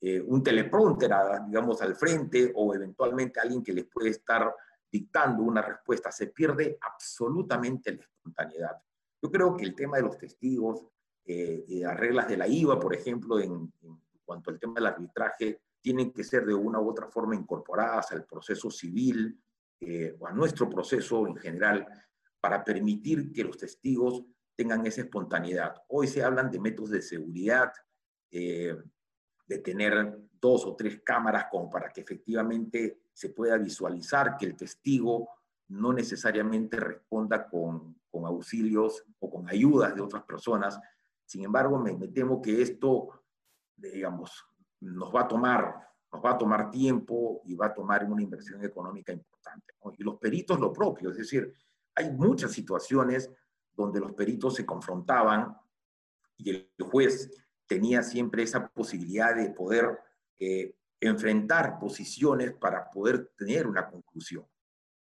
[0.00, 1.12] eh, un teleprompter,
[1.46, 4.52] digamos, al frente o eventualmente alguien que les puede estar
[4.90, 6.10] dictando una respuesta.
[6.10, 8.82] Se pierde absolutamente la espontaneidad.
[9.22, 10.84] Yo creo que el tema de los testigos,
[11.24, 15.60] eh, las reglas de la IVA, por ejemplo, en, en cuanto al tema del arbitraje,
[15.84, 19.38] tienen que ser de una u otra forma incorporadas al proceso civil
[19.78, 21.86] eh, o a nuestro proceso en general
[22.40, 24.24] para permitir que los testigos
[24.56, 25.74] tengan esa espontaneidad.
[25.88, 27.70] Hoy se hablan de métodos de seguridad,
[28.30, 28.74] eh,
[29.46, 34.56] de tener dos o tres cámaras como para que efectivamente se pueda visualizar que el
[34.56, 35.28] testigo
[35.68, 40.80] no necesariamente responda con, con auxilios o con ayudas de otras personas.
[41.26, 43.22] Sin embargo, me, me temo que esto,
[43.76, 44.46] digamos,
[44.84, 48.64] nos va a tomar, nos va a tomar tiempo y va a tomar una inversión
[48.64, 49.74] económica importante.
[49.98, 51.52] Y los peritos lo propio, es decir,
[51.94, 53.30] hay muchas situaciones
[53.72, 55.56] donde los peritos se confrontaban
[56.36, 57.30] y el juez
[57.66, 59.98] tenía siempre esa posibilidad de poder
[60.38, 64.46] eh, enfrentar posiciones para poder tener una conclusión.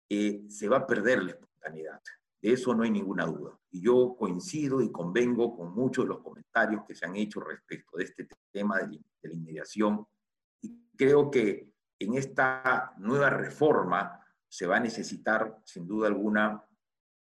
[0.08, 2.00] Eh, se va a perder la espontaneidad.
[2.44, 3.58] De eso no hay ninguna duda.
[3.70, 7.96] Y yo coincido y convengo con muchos de los comentarios que se han hecho respecto
[7.96, 10.06] de este tema de la inmediación.
[10.60, 16.62] Y creo que en esta nueva reforma se va a necesitar, sin duda alguna,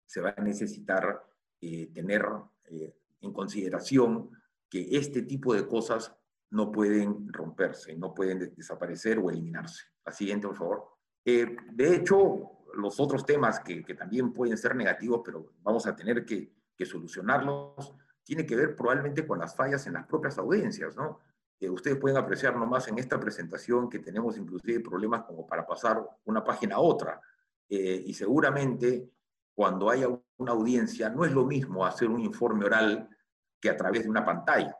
[0.04, 1.24] se va a necesitar
[1.62, 2.26] eh, tener
[2.64, 4.30] eh, en consideración
[4.68, 6.14] que este tipo de cosas
[6.50, 9.82] no pueden romperse, no pueden desaparecer o eliminarse.
[10.04, 10.95] La siguiente, por favor.
[11.28, 16.24] Eh, de hecho, los otros temas que, también pueden ser negativos, pero vamos a tener
[16.24, 21.18] que, solucionarlos, tiene que ver probablemente con las fallas en las propias audiencias, ¿no?
[21.58, 26.06] Eh, ustedes pueden apreciar nomás en esta presentación que tenemos inclusive problemas como para pasar
[26.26, 27.20] una página a otra.
[27.68, 29.10] Eh, y seguramente
[29.52, 33.08] cuando haya una audiencia no es lo mismo hacer un informe oral
[33.58, 34.78] que a través de una pantalla.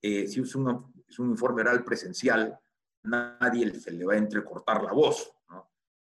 [0.00, 2.56] Si es un, es un informe oral presencial,
[3.02, 5.35] nadie se le va a entrecortar la voz,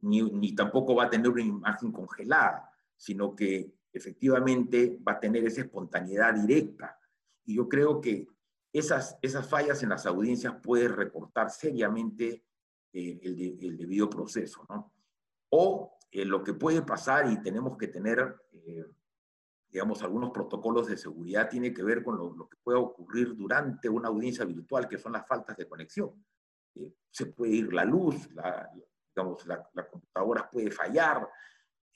[0.02, 5.62] ni, tampoco va a tener una imagen congelada, sino que efectivamente va a tener esa
[5.62, 6.98] espontaneidad directa.
[7.46, 8.28] Y yo creo que
[8.72, 9.18] esas,
[9.50, 12.44] fallas en las audiencias pueden recortar seriamente
[12.94, 14.66] eh, el, debido proceso.
[14.70, 14.94] ¿no?
[15.50, 18.86] O eh, lo que puede pasar y tenemos que tener, eh,
[19.70, 24.10] digamos, algunos protocolos de seguridad tiene que ver con lo, que puede ocurrir durante una
[24.10, 26.24] audiencia virtual, que son las faltas de conexión.
[27.10, 28.70] se puede ir la luz, la,
[29.16, 31.28] digamos, la, computadora puede fallar,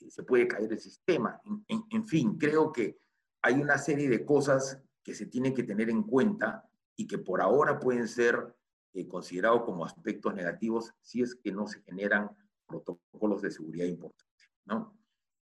[0.00, 2.98] eh, se puede caer el sistema, en, fin, creo que
[3.42, 7.40] hay una serie de cosas que se tienen que tener en cuenta y que por
[7.40, 8.54] ahora pueden ser
[8.94, 12.30] eh, considerados como aspectos negativos si es que no se generan
[12.66, 14.50] protocolos de seguridad importantes.
[14.64, 14.96] ¿no?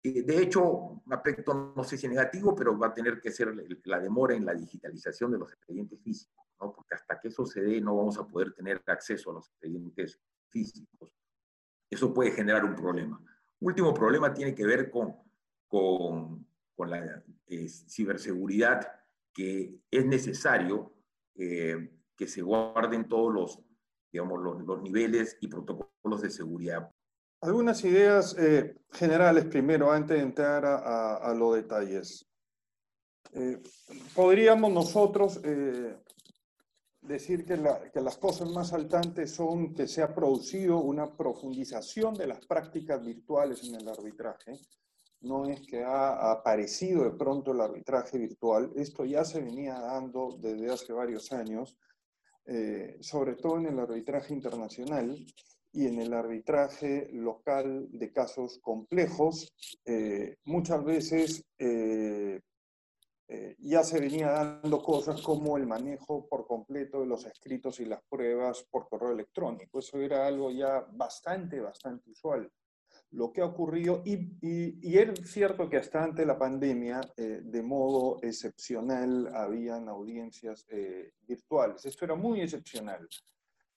[0.04, 3.54] de hecho, un aspecto no sé si negativo, pero va a tener que ser
[3.86, 6.74] la demora en la digitalización de los expedientes físicos, ¿no?
[6.74, 10.20] porque hasta que eso se dé no vamos a poder tener acceso a los expedientes
[10.50, 11.12] físicos.
[11.92, 13.22] Eso puede generar un problema.
[13.60, 15.14] Último problema tiene que ver con,
[15.68, 17.24] con, la
[17.88, 18.88] ciberseguridad,
[19.32, 20.94] que es necesario
[21.36, 23.60] eh, que se guarden todos los,
[24.12, 26.90] digamos, los, niveles y protocolos de seguridad
[27.42, 32.30] algunas ideas eh, generales primero, antes de entrar a, los detalles.
[33.34, 33.60] Eh,
[34.14, 35.42] podríamos nosotros
[37.02, 42.46] decir que, las cosas más saltantes son que se ha producido una profundización de las
[42.46, 44.60] prácticas virtuales en el arbitraje.
[45.22, 50.38] No es que ha aparecido de pronto el arbitraje virtual, esto ya se venía dando
[50.40, 51.78] desde hace varios años,
[53.02, 55.16] sobre todo en el arbitraje internacional
[55.74, 59.54] y en el arbitraje local de casos complejos,
[59.86, 62.42] eh, muchas veces eh,
[63.34, 67.86] eh, ya se venía dando cosas como el manejo por completo de los escritos y
[67.86, 69.80] las pruebas por correo electrónico.
[69.80, 72.52] Eso era algo ya bastante, bastante usual.
[73.12, 78.20] Lo que ha ocurrido, y, es cierto que hasta antes de la pandemia, de modo
[78.22, 80.66] excepcional, habían audiencias
[81.22, 81.86] virtuales.
[81.86, 83.08] Esto era muy excepcional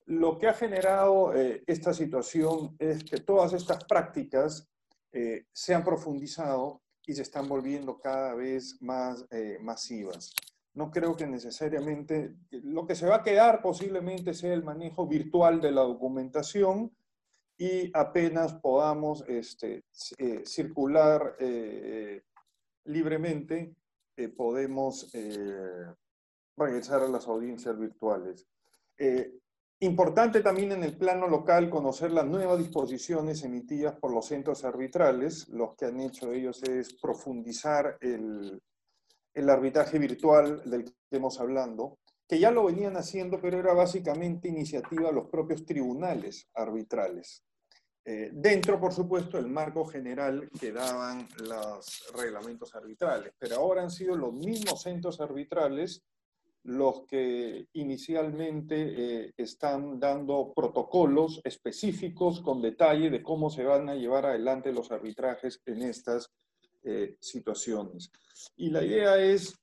[0.06, 4.68] lo que ha generado eh, esta situación es que todas estas prácticas
[5.12, 10.34] eh, se han profundizado y se están volviendo cada vez más eh, masivas.
[10.74, 15.60] No creo que necesariamente lo que se va a quedar posiblemente sea el manejo virtual
[15.60, 16.90] de la documentación
[17.56, 19.84] y apenas podamos este,
[20.44, 21.36] circular
[22.84, 23.76] libremente,
[24.36, 25.12] podemos
[26.56, 28.44] regresar a las audiencias virtuales.
[29.80, 35.48] Importante también en el plano local conocer las nuevas disposiciones emitidas por los centros arbitrales.
[35.48, 38.62] Los que han hecho ellos es profundizar el,
[39.48, 45.08] arbitraje virtual del que estamos hablando, que ya lo venían haciendo, pero era básicamente iniciativa
[45.08, 47.44] de los propios tribunales arbitrales.
[48.06, 53.90] Eh, dentro, por supuesto, del marco general que daban los reglamentos arbitrales, pero ahora han
[53.90, 56.04] sido los mismos centros arbitrales
[56.64, 58.76] los que inicialmente
[59.26, 64.90] eh, están dando protocolos específicos con detalle de cómo se van a llevar adelante los
[64.90, 66.30] arbitrajes en estas
[66.82, 68.10] eh, situaciones.
[68.56, 69.54] Y la idea es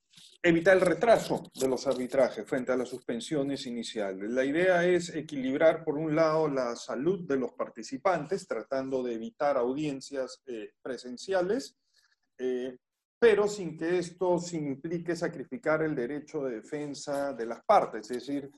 [0.43, 4.29] evitar el retraso de los arbitrajes frente a las suspensiones iniciales.
[4.29, 9.57] La idea es equilibrar, por un lado, la salud de los participantes, tratando de evitar
[9.57, 11.75] audiencias eh, presenciales,
[13.21, 18.09] pero sin que esto implique sacrificar el derecho de defensa de las partes.
[18.09, 18.49] Es decir,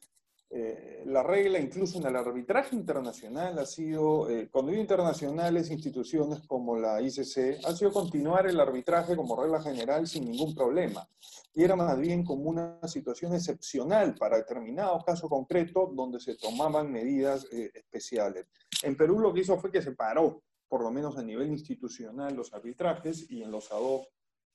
[0.49, 6.47] eh, la regla incluso en el arbitraje internacional ha sido, eh, cuando digo internacionales, instituciones
[6.47, 11.05] como la ICC, ha sido continuar el arbitraje como regla general sin ningún problema.
[11.53, 16.89] Y era más bien como una situación excepcional para determinado caso concreto donde se tomaban
[16.89, 18.45] medidas eh, especiales.
[18.81, 22.33] En Perú lo que hizo fue que se paró, por lo menos a nivel institucional,
[22.33, 23.81] los arbitrajes y en los ad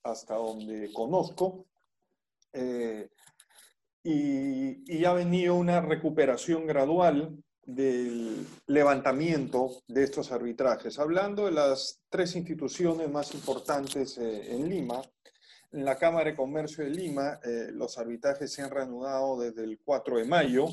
[0.02, 1.66] hasta donde conozco,
[2.52, 3.08] eh,
[4.02, 10.98] y, ha venido una recuperación gradual del levantamiento de estos arbitrajes.
[10.98, 15.02] Hablando de las tres instituciones más importantes eh, en Lima,
[15.72, 19.78] en la Cámara de Comercio de Lima, eh, los arbitrajes se han reanudado desde el
[19.84, 20.68] 4 de mayo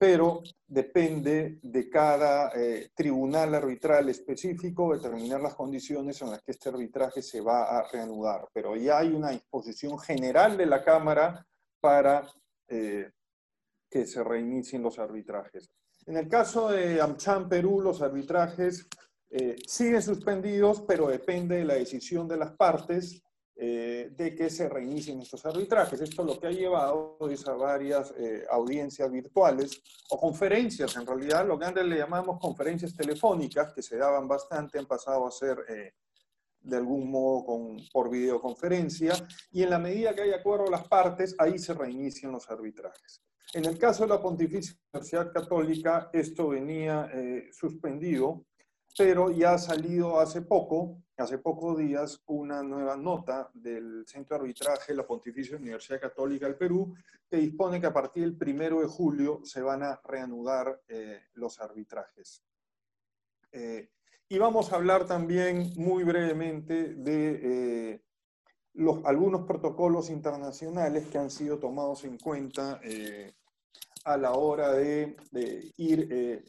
[0.00, 6.70] pero depende de cada eh, tribunal arbitral específico determinar las condiciones en las que este
[6.70, 8.48] arbitraje se va a reanudar.
[8.50, 11.46] Pero ya hay una disposición general de la Cámara
[11.82, 12.26] para
[12.68, 13.10] eh,
[13.90, 15.70] que se reinicien los arbitrajes.
[16.06, 18.88] En el caso de AmCham Perú, los arbitrajes
[19.28, 23.22] eh, siguen suspendidos, pero depende de la decisión de las partes
[23.62, 26.00] eh, de que se reinicien estos arbitrajes.
[26.00, 31.46] Esto lo que ha llevado es a varias eh, audiencias virtuales o conferencias, en realidad,
[31.46, 35.58] lo que antes le llamamos conferencias telefónicas, que se daban bastante, han pasado a ser
[35.68, 35.92] eh,
[36.58, 39.12] de algún modo con, por videoconferencia,
[39.50, 43.20] y en la medida que hay acuerdo las partes, ahí se reinician los arbitrajes.
[43.52, 47.10] En el caso de la Pontificia Universidad Católica, esto venía
[47.52, 48.46] suspendido
[48.96, 54.42] pero ya ha salido hace poco, hace pocos días, una nueva nota del Centro de
[54.42, 56.94] Arbitraje de la Pontificia Universidad Católica del Perú,
[57.28, 61.60] que dispone que a partir del primero de julio se van a reanudar eh, los
[61.60, 62.42] arbitrajes.
[63.52, 63.90] Eh,
[64.28, 68.04] y vamos a hablar también muy brevemente de eh,
[68.74, 72.80] los, algunos protocolos internacionales que han sido tomados en cuenta
[74.04, 76.44] a la hora de, de ir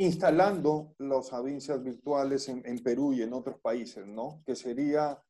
[0.00, 4.42] instalando las audiencias virtuales en, Perú y en otros países, ¿no?
[4.46, 5.22] Que sería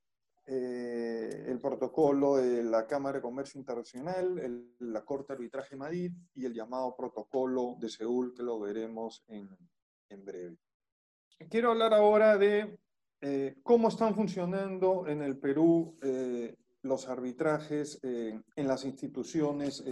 [0.46, 6.44] eh, el protocolo de la Cámara de Comercio Internacional, la Corte de Arbitraje Madrid y
[6.44, 9.48] el llamado protocolo de Seúl, que lo veremos en,
[10.08, 10.56] en breve.
[11.50, 12.78] Quiero hablar ahora de
[13.22, 19.84] eh, cómo están funcionando en el Perú eh, los arbitrajes en las instituciones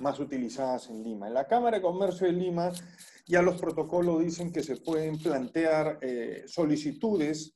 [0.00, 1.26] más utilizadas en Lima.
[1.28, 2.70] En la Cámara de Comercio de Lima
[3.28, 7.54] ya los protocolos dicen que se pueden plantear eh, solicitudes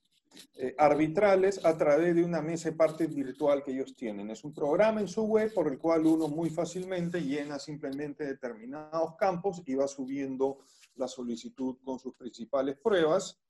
[0.54, 4.30] eh, arbitrales a través de una mesa de partes virtual que ellos tienen.
[4.30, 9.16] Es un programa en su web por el cual uno muy fácilmente llena simplemente determinados
[9.16, 10.58] campos y va subiendo
[10.96, 13.40] la solicitud con sus principales pruebas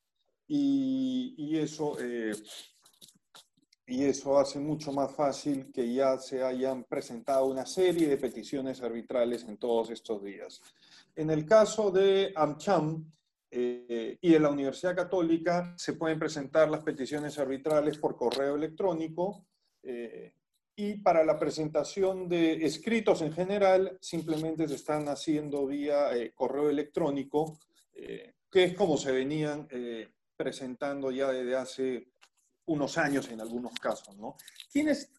[0.47, 2.35] y, eso, eh,
[3.87, 8.81] y eso hace mucho más fácil que ya se hayan presentado una serie de peticiones
[8.81, 10.61] arbitrales en todos estos días.
[11.15, 13.13] En el caso de AmCham
[13.51, 19.47] eh, y de la Universidad Católica, se pueden presentar las peticiones arbitrales por correo electrónico
[19.83, 20.33] eh,
[20.75, 26.71] y para la presentación de escritos en general, simplemente se están haciendo vía eh, correo
[26.71, 27.59] electrónico,
[27.95, 29.69] que es como se venían
[30.35, 32.09] presentando ya desde hace
[32.67, 34.17] unos años en algunos casos.
[34.17, 34.37] ¿no?
[34.73, 35.13] ¿Quiénes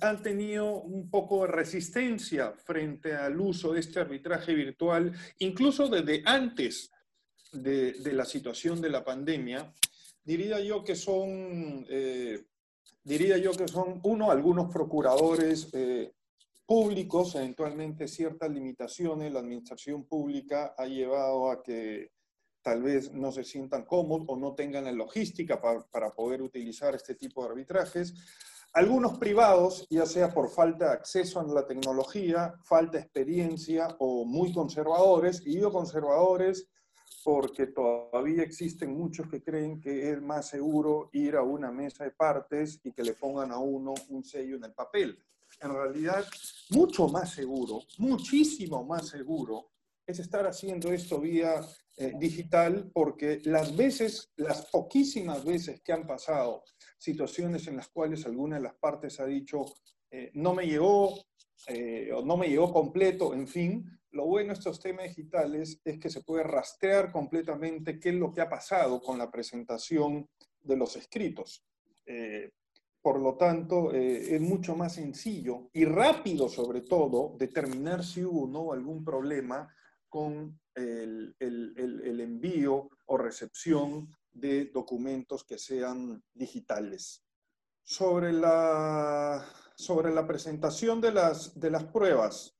[0.00, 6.22] han tenido un poco de resistencia frente al uso de este arbitraje virtual, incluso desde
[6.24, 6.90] antes
[7.52, 9.72] de, la situación de la pandemia.
[10.24, 12.44] Diría yo que son, eh,
[13.02, 16.12] diría yo que son, uno, algunos procuradores eh,
[16.66, 22.12] públicos, eventualmente ciertas limitaciones, la administración pública ha llevado a que
[22.62, 26.94] tal vez no se sientan cómodos o no tengan la logística para, para poder utilizar
[26.94, 28.14] este tipo de arbitrajes.
[28.74, 34.24] Algunos privados, ya sea por falta de acceso a la tecnología, falta de experiencia o
[34.24, 36.68] muy conservadores, y digo conservadores
[37.22, 42.10] porque todavía existen muchos que creen que es más seguro ir a una mesa de
[42.10, 45.16] partes y que le pongan a uno un sello en el papel.
[45.60, 46.24] En realidad,
[46.70, 49.70] mucho más seguro, muchísimo más seguro,
[50.04, 51.60] es estar haciendo esto vía
[51.96, 56.64] eh, digital porque las veces, las poquísimas veces que han pasado
[57.04, 59.64] situaciones en las cuales alguna de las partes ha dicho
[60.10, 61.14] eh, no me llegó
[61.68, 65.98] eh, o no me llegó completo, en fin, lo bueno de estos temas digitales es
[65.98, 70.28] que se puede rastrear completamente qué es lo que ha pasado con la presentación
[70.60, 71.64] de los escritos.
[73.02, 78.48] por lo tanto, es mucho más sencillo y rápido, sobre todo, determinar si hubo o
[78.48, 79.68] no algún problema
[80.08, 87.24] con el, el, envío o recepción de documentos que sean digitales.
[87.82, 92.56] Sobre la, sobre la presentación de las, de las pruebas,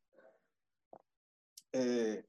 [1.72, 2.24] eh,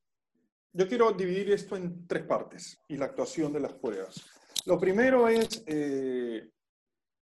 [0.73, 4.15] yo quiero dividir esto en tres partes y la actuación de las pruebas.
[4.65, 6.49] Lo primero es eh,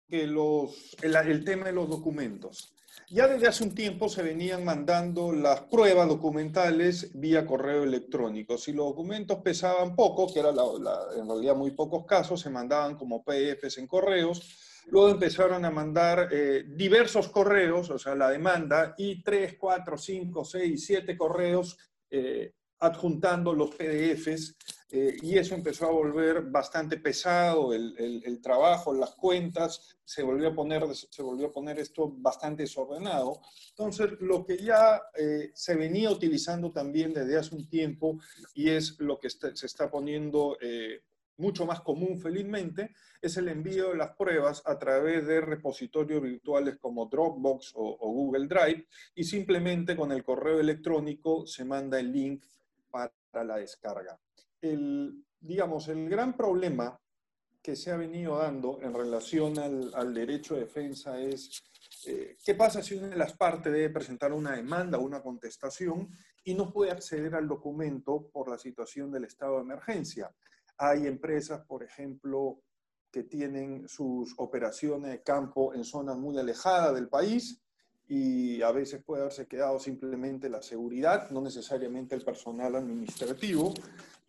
[0.07, 2.74] que los, el, tema de los documentos.
[3.10, 8.58] Ya desde hace un tiempo se venían mandando las pruebas documentales vía correo electrónico.
[8.58, 13.24] Si los documentos pesaban poco, que era en realidad muy pocos casos, se mandaban como
[13.24, 14.84] PDFs en correos.
[14.88, 20.43] Luego empezaron a mandar eh, diversos correos, o sea, la demanda, y tres, cuatro, cinco,
[20.43, 21.78] seis, siete correos
[22.10, 24.56] eh, adjuntando los PDFs
[24.89, 30.49] eh, y eso empezó a volver bastante pesado el, el, trabajo, las cuentas, se volvió,
[30.49, 33.41] a poner, se volvió a poner esto bastante desordenado.
[33.71, 38.17] Entonces, lo que ya eh, se venía utilizando también desde hace un tiempo
[38.53, 41.01] y es lo que se está poniendo eh,
[41.35, 46.77] mucho más común felizmente, es el envío de las pruebas a través de repositorios virtuales
[46.77, 52.11] como Dropbox o, o Google Drive y simplemente con el correo electrónico se manda el
[52.11, 52.45] link
[52.89, 53.11] para
[53.43, 54.17] la descarga
[54.62, 56.99] el, digamos, el gran problema
[57.62, 61.64] que se ha venido dando en relación al, derecho de defensa es
[62.05, 66.10] eh, qué pasa si una de las partes debe presentar una demanda o una contestación
[66.43, 70.34] y no puede acceder al documento por la situación del estado de emergencia.
[70.78, 72.62] Hay empresas, por ejemplo,
[73.12, 77.62] que tienen sus operaciones de campo en zonas muy alejadas del país
[78.08, 83.74] y a veces puede haberse quedado simplemente la seguridad, no necesariamente el personal administrativo,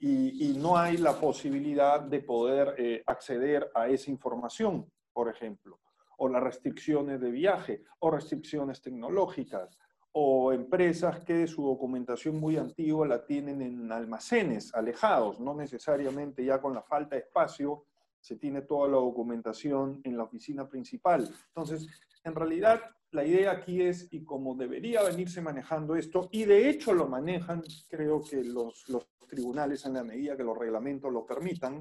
[0.00, 5.80] y, no hay la posibilidad de poder eh, acceder a esa información, por ejemplo,
[6.18, 9.76] o las restricciones de viaje, o restricciones tecnológicas,
[10.12, 16.60] o empresas que su documentación muy antigua la tienen en almacenes alejados, no necesariamente ya
[16.60, 17.84] con la falta de espacio
[18.20, 21.28] se tiene toda la documentación en la oficina principal.
[21.48, 21.88] Entonces,
[22.24, 22.80] en realidad,
[23.10, 27.62] la idea aquí es, y como debería venirse manejando esto, y de hecho lo manejan,
[27.88, 28.84] creo que los,
[29.28, 31.80] tribunales en la medida que los reglamentos lo permitan,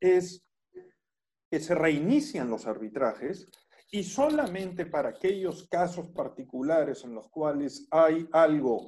[0.00, 0.46] es
[1.50, 3.48] que se reinician los arbitrajes
[3.90, 8.86] y solamente para aquellos casos particulares en los cuales hay algo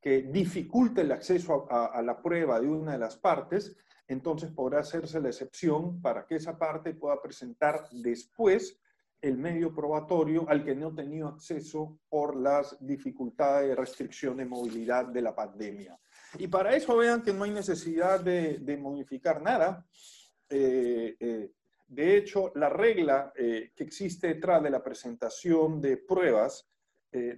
[0.00, 3.76] que dificulte el acceso a, la prueba de una de las partes,
[4.08, 8.80] entonces podrá hacerse la excepción para que esa parte pueda presentar después
[9.20, 14.44] el medio probatorio al que no ha tenido acceso por las dificultades de restricción de
[14.44, 15.98] movilidad de la pandemia.
[16.38, 19.84] Y para eso vean que no hay necesidad de, modificar nada.
[20.48, 21.50] Eh, eh,
[21.86, 26.68] de hecho, la regla eh, que existe detrás de la presentación de pruebas,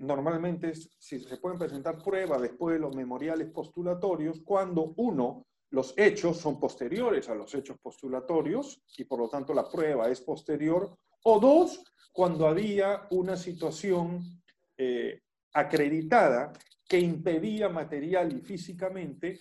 [0.00, 5.94] normalmente es, si se pueden presentar pruebas después de los memoriales postulatorios, cuando uno, los
[5.96, 10.92] hechos son posteriores a los hechos postulatorios y por lo tanto la prueba es posterior,
[11.22, 14.42] o dos, cuando había una situación
[14.76, 16.52] eh, acreditada
[16.88, 19.38] que impedía material y físicamente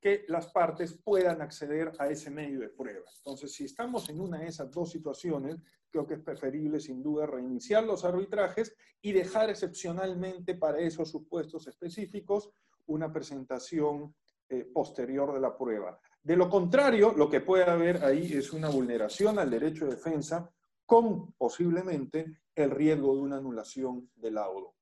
[0.00, 3.04] que las partes puedan acceder a ese medio de prueba.
[3.18, 5.56] Entonces, si estamos en una de esas dos situaciones,
[5.90, 11.66] creo que es preferible sin duda reiniciar los arbitrajes y dejar excepcionalmente para esos supuestos
[11.66, 12.50] específicos
[12.86, 14.14] una presentación
[14.48, 16.00] eh, posterior de la prueba.
[16.22, 20.50] De lo contrario, lo que puede haber ahí es una vulneración al derecho de defensa
[20.90, 24.74] con posiblemente el riesgo de una anulación del laudo.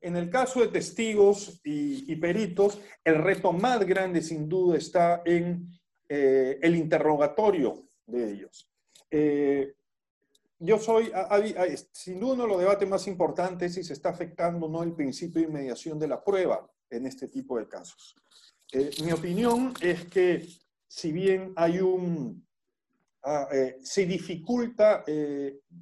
[0.00, 5.68] En el caso de testigos y, peritos, el reto más grande sin duda está en
[6.08, 8.70] eh, el interrogatorio de ellos.
[9.10, 9.74] Eh,
[10.60, 11.12] yo soy,
[11.92, 14.94] sin duda uno de los debates más importantes si se está afectando o no el
[14.94, 18.16] principio de inmediación de la prueba en este tipo de casos.
[18.72, 20.48] Eh, mi opinión es que
[20.88, 22.48] si bien hay un,
[23.24, 23.48] ah,
[23.82, 25.04] se dificulta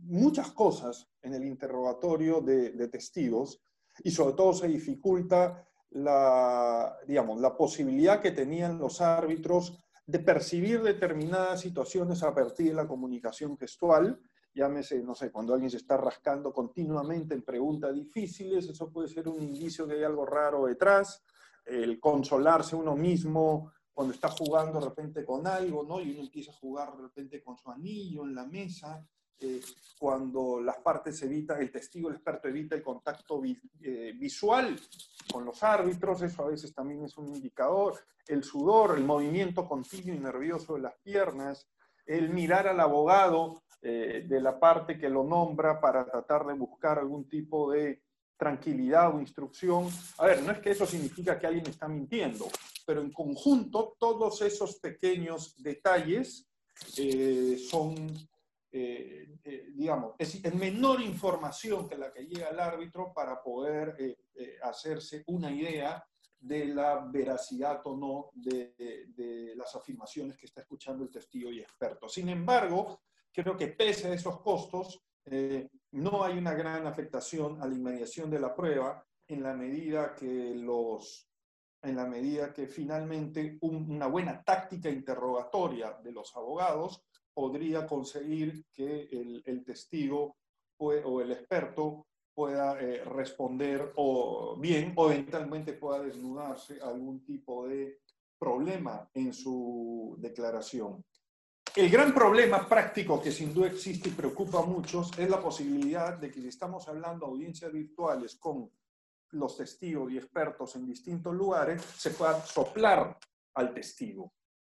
[0.04, 3.62] muchas cosas en el interrogatorio de testigos,
[4.04, 10.82] y sobre todo se dificulta la, digamos, la posibilidad que tenían los árbitros de percibir
[10.82, 14.20] determinadas situaciones a partir de la comunicación gestual.
[14.54, 19.28] Llámese, no sé, cuando alguien se está rascando continuamente en preguntas difíciles, eso puede ser
[19.28, 21.22] un indicio que hay algo raro detrás.
[21.64, 26.00] El consolarse uno mismo cuando está jugando de repente con algo, ¿no?
[26.00, 29.04] Y uno empieza a jugar de repente con su anillo en la mesa,
[29.40, 29.60] eh,
[29.98, 34.78] cuando las partes evitan, el testigo, el experto evita el contacto eh, visual
[35.32, 40.14] con los árbitros, eso a veces también es un indicador, el sudor, el movimiento continuo
[40.14, 41.68] y nervioso de las piernas,
[42.06, 47.00] el mirar al abogado eh, de la parte que lo nombra para tratar de buscar
[47.00, 48.04] algún tipo de
[48.36, 49.88] tranquilidad o instrucción.
[50.18, 52.46] A ver, no es que eso significa que alguien está mintiendo,
[52.88, 56.48] pero en conjunto todos esos pequeños detalles
[57.68, 58.16] son
[58.72, 64.58] eh, eh, digamos, es, menor información que la que llega al árbitro para poder eh,
[64.62, 66.02] hacerse una idea
[66.40, 68.74] de la veracidad o no de,
[69.14, 72.08] de, las afirmaciones que está escuchando el testigo y experto.
[72.08, 74.98] Sin embargo, creo que pese a esos costos,
[75.90, 80.54] no hay una gran afectación a la inmediación de la prueba en la medida que
[80.54, 81.27] los
[81.82, 89.08] en la medida que finalmente una buena táctica interrogatoria de los abogados podría conseguir que
[89.44, 90.36] el, testigo
[90.78, 92.06] o el experto
[92.38, 97.98] pueda eh, responder o bien o eventualmente pueda desnudarse algún tipo de
[98.38, 101.04] problema en su declaración.
[101.74, 106.16] El gran problema práctico que sin duda existe y preocupa a muchos es la posibilidad
[106.16, 108.70] de que si estamos hablando de audiencias virtuales con
[109.32, 113.18] los testigos y expertos en distintos lugares, se pueda soplar
[113.54, 114.32] al testigo.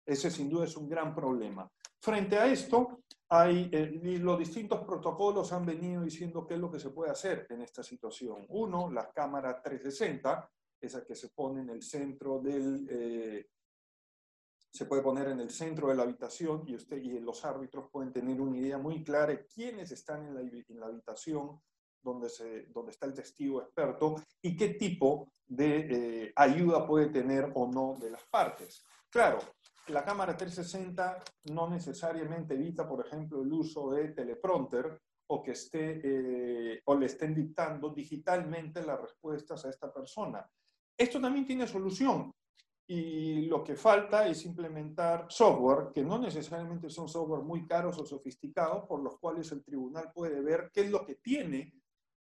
[0.04, 1.70] Ese sin duda es un gran problema.
[2.00, 6.80] Frente a esto, hay, eh, los distintos protocolos han venido diciendo qué es lo que
[6.80, 8.46] se puede hacer en esta situación.
[8.48, 12.88] Uno, la cámara 360, esa que se pone en el centro del...
[12.90, 13.46] Eh,
[14.72, 18.12] se puede poner en el centro de la habitación y, usted, y los árbitros pueden
[18.12, 21.60] tener una idea muy clara de quiénes están en la, en la habitación
[22.02, 27.50] donde, se, donde está el testigo experto y qué tipo de eh, ayuda puede tener
[27.54, 28.84] o no de las partes.
[29.10, 29.38] Claro,
[29.88, 31.18] la cámara 360
[31.50, 37.06] no necesariamente evita, por ejemplo, el uso de teleprompter o que esté eh, o le
[37.06, 40.48] estén dictando digitalmente las respuestas a esta persona.
[40.96, 42.32] Esto también tiene solución
[42.86, 48.04] y lo que falta es implementar software que no necesariamente son software muy caros o
[48.04, 51.72] sofisticados por los cuales el tribunal puede ver qué es lo que tiene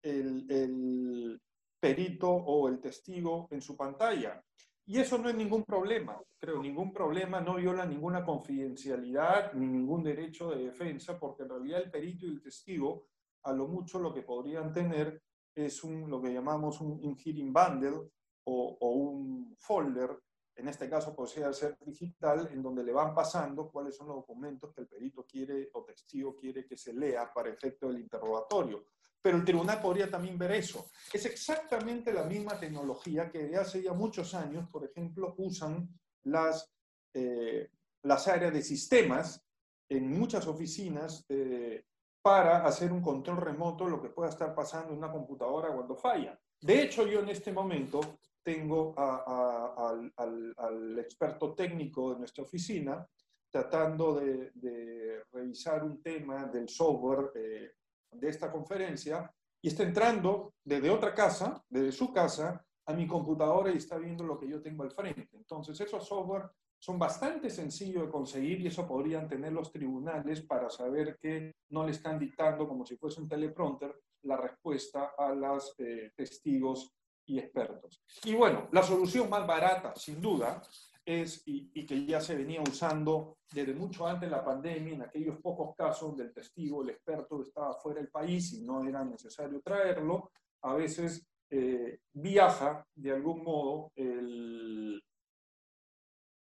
[0.02, 1.40] el,
[1.80, 4.42] perito o el testigo en su pantalla.
[4.86, 10.02] Y eso no es ningún problema, creo, ningún problema, no viola ninguna confidencialidad ni ningún
[10.02, 13.06] derecho de defensa, porque en realidad el perito y el testigo,
[13.44, 15.22] a lo mucho lo que podrían tener
[15.54, 18.10] es un, lo que llamamos un, un hearing bundle
[18.44, 20.18] o, o, un folder,
[20.56, 24.72] en este caso podría ser digital, en donde le van pasando cuáles son los documentos
[24.74, 28.84] que el perito quiere o testigo quiere que se lea para efecto del interrogatorio.
[29.20, 30.90] Pero el tribunal podría también ver eso.
[31.12, 35.88] Es exactamente la misma tecnología que de hace ya muchos años, por ejemplo, usan
[36.24, 36.70] las,
[37.14, 37.70] eh,
[38.02, 39.44] las áreas de sistemas
[39.88, 41.84] en muchas oficinas eh,
[42.22, 46.38] para hacer un control remoto lo que pueda estar pasando en una computadora cuando falla.
[46.60, 48.00] De hecho, yo en este momento
[48.42, 53.06] tengo a, a, al, al, experto técnico de nuestra oficina
[53.50, 57.72] tratando de, de revisar un tema del software eh,
[58.10, 63.70] de esta conferencia y está entrando desde otra casa, desde su casa, a mi computadora
[63.70, 65.36] y está viendo lo que yo tengo al frente.
[65.36, 70.70] Entonces, esos software son bastante sencillos de conseguir y eso podrían tener los tribunales para
[70.70, 75.74] saber que no le están dictando como si fuese un teleprompter la respuesta a los
[75.78, 76.94] eh, testigos
[77.26, 78.02] y expertos.
[78.24, 80.62] Y bueno, la solución más barata, sin duda,
[81.08, 85.02] es, y, y, que ya se venía usando desde mucho antes de la pandemia, en
[85.02, 89.60] aquellos pocos casos del testigo, el experto estaba fuera del país y no era necesario
[89.62, 90.30] traerlo,
[90.62, 95.02] a veces eh, viaja de algún modo el,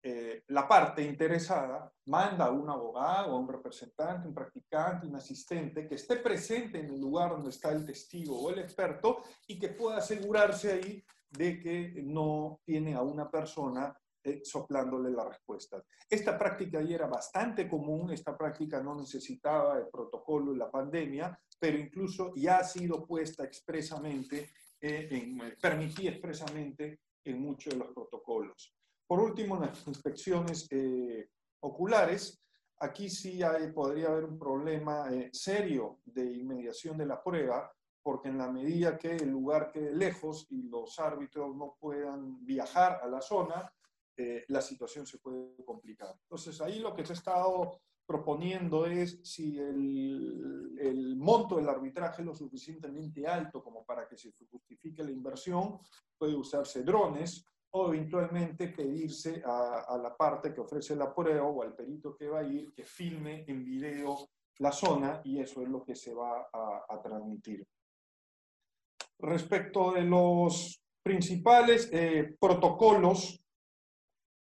[0.09, 5.88] eh, la parte interesada, manda a un abogado, a un representante, un practicante, un asistente
[5.88, 9.70] que esté presente en el lugar donde está el testigo o el experto y que
[9.70, 13.92] pueda asegurarse ahí de que no tiene a una persona
[14.27, 15.83] eh, soplándole la respuesta.
[16.11, 21.39] Esta práctica ya era bastante común, esta práctica no necesitaba el protocolo en la pandemia,
[21.59, 24.51] pero incluso ya ha sido puesta expresamente,
[24.81, 28.74] eh, en, permitida expresamente en muchos de los protocolos.
[29.07, 32.43] Por último, las inspecciones eh, oculares.
[32.79, 37.72] Aquí sí hay, podría haber un problema eh, serio de inmediación de la prueba,
[38.03, 43.01] porque en la medida que el lugar quede lejos y los árbitros no puedan viajar
[43.03, 43.72] a la zona,
[44.16, 46.14] eh, la situación se puede complicar.
[46.22, 52.22] Entonces, ahí lo que se ha estado proponiendo es si el, el, monto del arbitraje
[52.22, 55.80] es lo suficientemente alto como para que se justifique la inversión,
[56.16, 61.62] puede usarse drones o eventualmente pedirse a, a, la parte que ofrece la prueba o
[61.62, 65.68] al perito que va a ir que filme en video la zona y eso es
[65.68, 67.66] lo que se va a, a transmitir.
[69.18, 73.40] Respecto de los principales eh, protocolos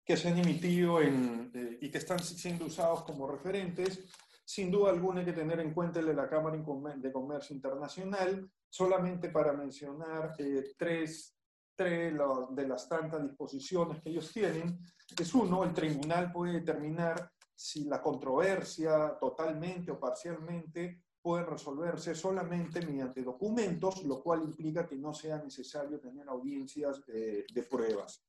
[0.06, 4.00] que se han emitido en, eh, y que están siendo usados como referentes.
[4.46, 8.50] Sin duda alguna hay que tener en cuenta el de la Cámara de Comercio Internacional,
[8.70, 11.38] solamente para mencionar eh, tres,
[11.76, 12.14] tres
[12.50, 14.80] de las tantas disposiciones que ellos tienen.
[15.18, 22.86] Es uno, el tribunal puede determinar si la controversia totalmente o parcialmente puede resolverse solamente
[22.86, 28.26] mediante documentos, lo cual implica que no sea necesario tener audiencias de, de pruebas.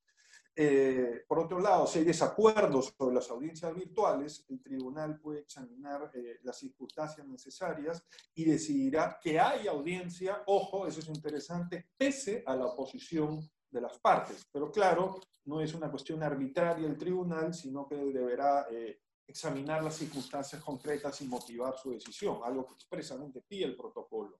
[0.57, 6.13] Eh, por otro lado, si hay desacuerdos sobre las audiencias virtuales, el tribunal puede examinar
[6.15, 12.55] eh, las circunstancias necesarias y decidirá que hay audiencia, ojo, eso es interesante, pese a
[12.55, 14.47] la oposición de las partes.
[14.53, 19.97] Pero claro, no es una cuestión arbitraria el tribunal, sino que deberá eh, examinar las
[19.97, 24.39] circunstancias concretas y motivar su decisión, algo que expresamente pide el protocolo.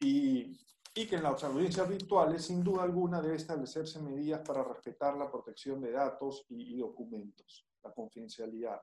[0.00, 0.58] Y
[0.94, 5.28] y que en las audiencias virtuales, sin duda alguna, debe establecerse medidas para respetar la
[5.28, 8.80] protección de datos y, documentos, la confidencialidad.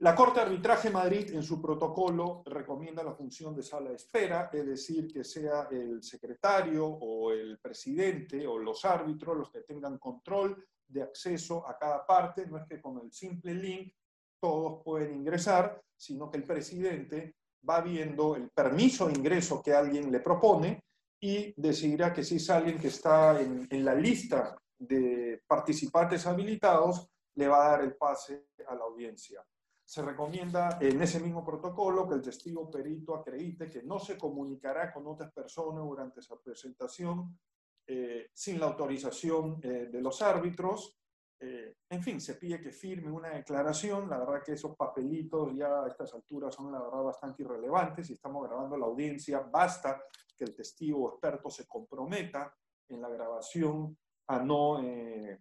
[0.00, 4.50] La Corte de Arbitraje Madrid, en su protocolo, recomienda la función de sala de espera,
[4.52, 9.98] es decir, que sea el secretario o el presidente o los árbitros los que tengan
[9.98, 13.94] control de acceso a cada parte, no es que con el simple link
[14.40, 17.36] todos pueden ingresar, sino que el presidente
[17.66, 20.82] va viendo el permiso de ingreso que alguien le propone
[21.24, 27.48] y decidirá que si es alguien que está en, la lista de participantes habilitados, le
[27.48, 29.42] va a dar el pase a la audiencia.
[29.82, 34.92] Se recomienda en ese mismo protocolo que el testigo perito acredite que no se comunicará
[34.92, 37.38] con otras personas durante esa presentación
[37.86, 40.98] eh, sin la autorización eh, de los árbitros.
[41.46, 44.08] Eh, en fin, se pide que firme una declaración.
[44.08, 48.06] La verdad que esos papelitos ya a estas alturas son la verdad bastante irrelevantes.
[48.06, 50.02] Si estamos grabando la audiencia, basta
[50.36, 52.54] que el testigo experto se comprometa
[52.88, 53.96] en la grabación
[54.28, 55.38] a no, eh,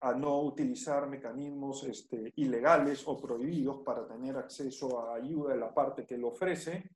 [0.00, 5.72] a no utilizar mecanismos este, ilegales o prohibidos para tener acceso a ayuda de la
[5.72, 6.90] parte que lo ofrece.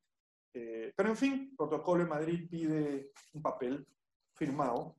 [0.52, 3.86] Eh, pero en fin, protocolo de Madrid pide un papel
[4.34, 4.96] firmado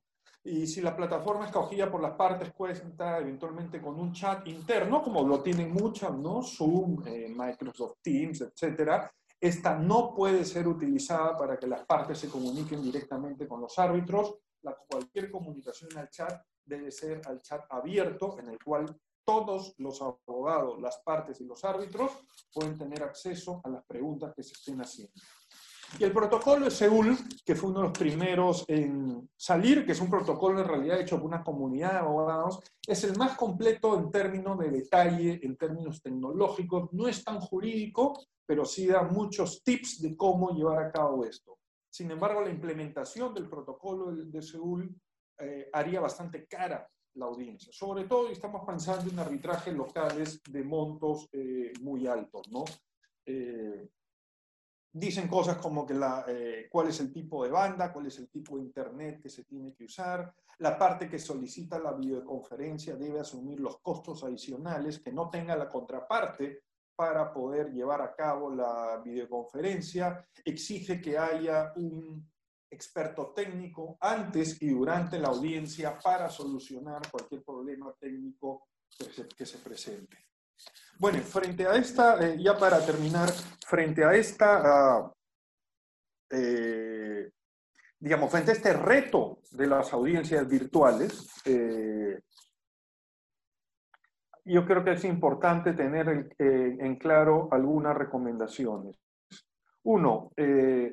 [0.48, 5.22] y si la plataforma escogida por las partes cuenta eventualmente con un chat interno, como
[5.26, 6.42] lo tienen muchas, ¿no?
[6.42, 12.28] Zoom, eh, Microsoft Teams, etcétera, Esta no puede ser utilizada para que las partes se
[12.28, 14.36] comuniquen directamente con los árbitros.
[14.62, 18.86] La, cualquier comunicación al chat debe ser al chat abierto, en el cual
[19.24, 22.10] todos los abogados, las partes y los árbitros
[22.52, 25.12] pueden tener acceso a las preguntas que se estén haciendo.
[25.96, 30.00] Y el protocolo de Seúl, que fue uno de los primeros en salir, que es
[30.00, 34.10] un protocolo en realidad hecho por una comunidad de abogados, es el más completo en
[34.10, 40.02] términos de detalle, en términos tecnológicos, no es tan jurídico, pero sí da muchos tips
[40.02, 41.58] de cómo llevar a cabo esto.
[41.90, 44.94] Sin embargo, la implementación del protocolo de Seúl
[45.38, 47.72] eh, haría bastante cara la audiencia.
[47.72, 52.64] Sobre todo estamos pensando en arbitrajes locales de montos eh, muy altos, ¿no?
[53.26, 53.88] Eh,
[54.92, 55.94] dicen cosas como que
[56.28, 59.44] eh, cuál es el tipo de banda, cuál es el tipo de internet que se
[59.44, 65.12] tiene que usar, la parte que solicita la videoconferencia debe asumir los costos adicionales que
[65.12, 66.62] no tenga la contraparte
[66.96, 72.28] para poder llevar a cabo la videoconferencia, exige que haya un
[72.70, 78.68] experto técnico antes y durante la audiencia para solucionar cualquier problema técnico
[79.36, 80.16] que se, presente.
[81.00, 83.30] Bueno, frente a esta, eh, ya para terminar,
[83.64, 85.12] frente a esta,
[86.28, 87.30] eh,
[88.00, 92.18] digamos, frente a este reto de las audiencias virtuales, eh,
[94.44, 98.96] yo creo que es importante tener en claro algunas recomendaciones.
[99.84, 100.32] Uno,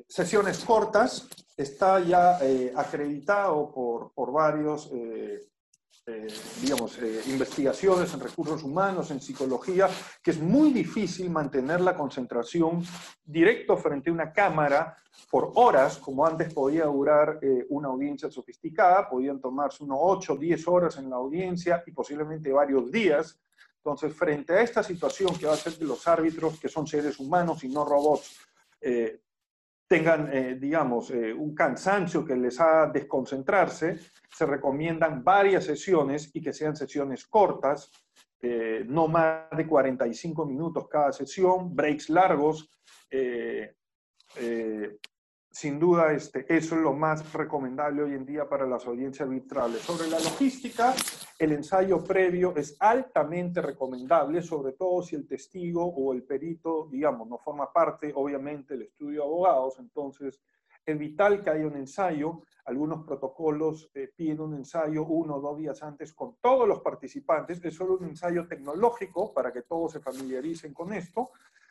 [0.06, 1.26] sesiones cortas,
[1.56, 2.38] está ya
[2.76, 4.92] acreditado por, por varios,
[6.06, 6.28] eh,
[6.60, 9.88] digamos, investigaciones en recursos humanos, en psicología,
[10.22, 12.84] que es muy difícil mantener la concentración
[13.24, 14.96] directo frente a una cámara
[15.30, 17.40] por horas, como antes podía durar
[17.70, 22.90] una audiencia sofisticada, podían tomarse unos 8, 10 horas en la audiencia y posiblemente varios
[22.92, 23.40] días.
[23.78, 27.18] Entonces, frente a esta situación que va a ser que los árbitros, que son seres
[27.18, 28.36] humanos y no robots,
[29.86, 36.42] tengan, eh, digamos, eh, un cansancio que les haga desconcentrarse, se recomiendan varias sesiones y
[36.42, 37.90] que sean sesiones cortas,
[38.40, 42.68] eh, no más de 45 minutos cada sesión, breaks largos,
[45.56, 49.80] sin duda, este, eso es lo más recomendable hoy en día para las audiencias arbitrales.
[49.80, 50.94] Sobre la logística,
[51.38, 57.26] el ensayo previo es altamente recomendable, sobre todo si el testigo o el perito, digamos,
[57.26, 59.78] no forma parte, obviamente, del estudio de abogados.
[59.78, 60.42] Entonces,
[60.84, 62.42] es vital que haya un ensayo.
[62.66, 67.64] Algunos protocolos eh, piden un ensayo uno o dos días antes con todos los participantes.
[67.64, 71.30] Es solo un ensayo tecnológico para que todos se familiaricen con esto.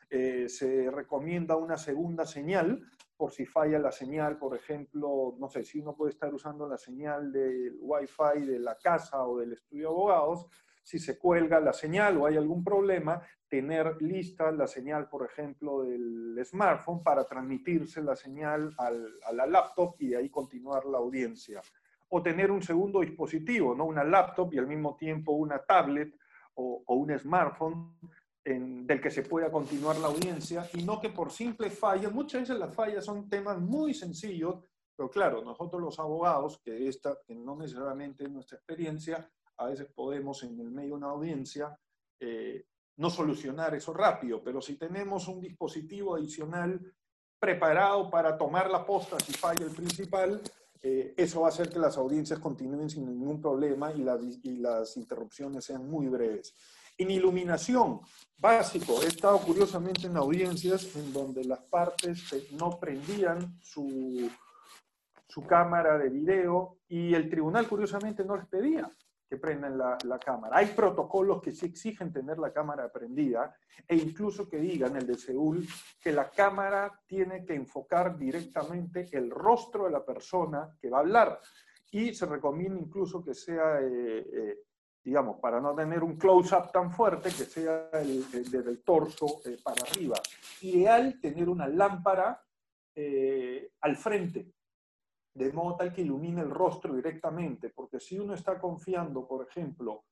[0.10, 2.82] Eh, se recomienda una segunda señal
[3.18, 6.78] por si falla la señal, por ejemplo, no sé, si uno puede estar usando la
[6.78, 10.48] señal del Wi-Fi de la casa o del estudio de abogados,
[10.84, 15.82] si se cuelga la señal o hay algún problema, tener lista la señal, por ejemplo,
[15.82, 20.98] del smartphone para transmitirse la señal al, a la laptop y de ahí continuar la
[21.00, 21.62] audiencia.
[22.10, 23.86] O tener un segundo dispositivo, ¿no?
[23.86, 26.16] una laptop y al mismo tiempo una tablet
[26.54, 27.98] o, o un smartphone
[28.46, 32.60] del que se pueda continuar la audiencia y no que por simple falla, muchas veces
[32.60, 34.64] las fallas son temas muy sencillos,
[34.96, 39.28] pero claro, nosotros los abogados, que, esta, que no necesariamente es nuestra experiencia,
[39.58, 41.76] a veces podemos en el medio de una audiencia
[42.20, 42.68] eh,
[42.98, 46.80] no solucionar eso rápido, pero si tenemos un dispositivo adicional
[47.40, 50.40] preparado para tomar la posta si falla el principal,
[50.84, 54.06] eh, eso va a hacer que las audiencias continúen sin ningún problema y,
[54.44, 56.54] y las interrupciones sean muy breves.
[56.98, 58.00] En iluminación,
[58.38, 64.30] básico, he estado curiosamente en audiencias en donde las partes no prendían su,
[65.28, 68.90] su cámara de video y el tribunal curiosamente no les pedía
[69.28, 70.58] que prendan la, la, cámara.
[70.58, 73.54] Hay protocolos que sí exigen tener la cámara prendida
[73.88, 75.68] e incluso que digan, el de Seúl,
[76.00, 81.02] que la cámara tiene que enfocar directamente el rostro de la persona que va a
[81.02, 81.42] hablar.
[81.92, 84.60] Y se recomienda incluso que sea eh, eh,
[85.06, 89.84] digamos, para no tener un close-up tan fuerte que sea desde el torso eh, para
[89.84, 90.16] arriba.
[90.62, 92.44] Ideal tener una lámpara
[92.96, 94.52] eh, al frente,
[95.36, 100.06] de modo tal que ilumine el rostro directamente, porque si uno está confiando, por ejemplo,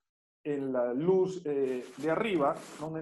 [0.44, 2.54] en la luz eh, de arriba,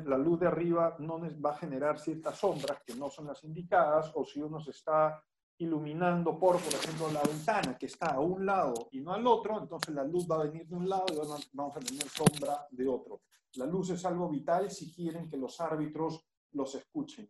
[0.06, 4.12] la luz de arriba no va a generar ciertas sombras que no son las indicadas,
[4.14, 5.22] o si uno se está
[5.62, 9.60] iluminando por, por ejemplo, la ventana que está a un lado y no al otro,
[9.60, 11.16] entonces la luz va a venir de un lado y
[11.52, 13.22] vamos a tener sombra de otro.
[13.54, 17.28] La luz es algo vital si quieren que los árbitros los escuchen.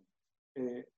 [0.54, 0.88] Eh,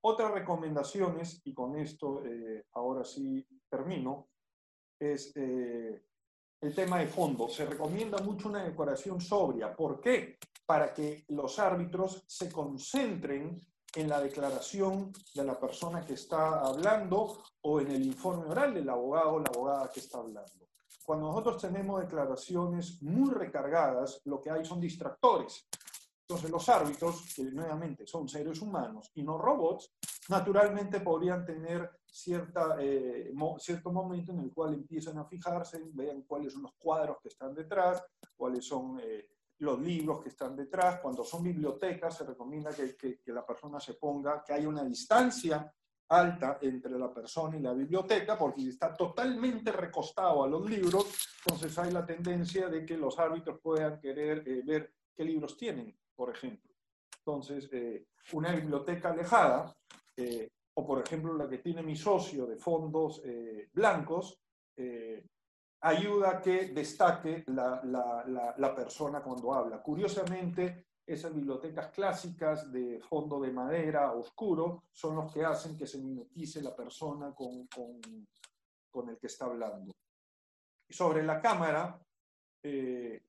[0.00, 4.28] otras recomendaciones, y con esto eh, ahora sí termino,
[4.98, 6.04] es eh,
[6.60, 7.48] el tema de fondo.
[7.48, 9.74] Se recomienda mucho una decoración sobria.
[9.74, 10.38] ¿Por qué?
[10.64, 13.60] Para que los árbitros se concentren
[14.00, 18.88] en la declaración de la persona que está hablando o en el informe oral del
[18.88, 20.68] abogado o la abogada que está hablando.
[21.04, 25.66] Cuando nosotros tenemos declaraciones muy recargadas, lo que hay son distractores.
[26.20, 29.94] Entonces los árbitros, que nuevamente son seres humanos y no robots,
[30.28, 36.52] naturalmente podrían tener cierta, eh, cierto momento en el cual empiezan a fijarse, vean cuáles
[36.52, 38.04] son los cuadros que están detrás,
[38.36, 39.26] cuáles son eh,
[39.58, 41.00] los libros que están detrás.
[41.00, 45.72] Cuando son bibliotecas, se recomienda que, la persona se ponga, que haya una distancia
[46.10, 51.06] alta entre la persona y la biblioteca, porque si está totalmente recostado a los libros,
[51.44, 55.94] entonces hay la tendencia de que los árbitros puedan querer eh, ver qué libros tienen,
[56.14, 56.72] por ejemplo.
[57.18, 59.76] Entonces, eh, una biblioteca alejada,
[60.16, 63.20] eh, o por ejemplo la que tiene mi socio de fondos
[63.72, 64.40] blancos,
[65.80, 69.82] ayuda a que destaque la, la, la, persona cuando habla.
[69.82, 75.98] Curiosamente, esas bibliotecas clásicas de fondo de madera oscuro son los que hacen que se
[75.98, 78.00] mimetice la persona con, con,
[78.90, 79.92] con el que está hablando.
[80.88, 82.00] Sobre la cámara,
[82.62, 83.22] eh,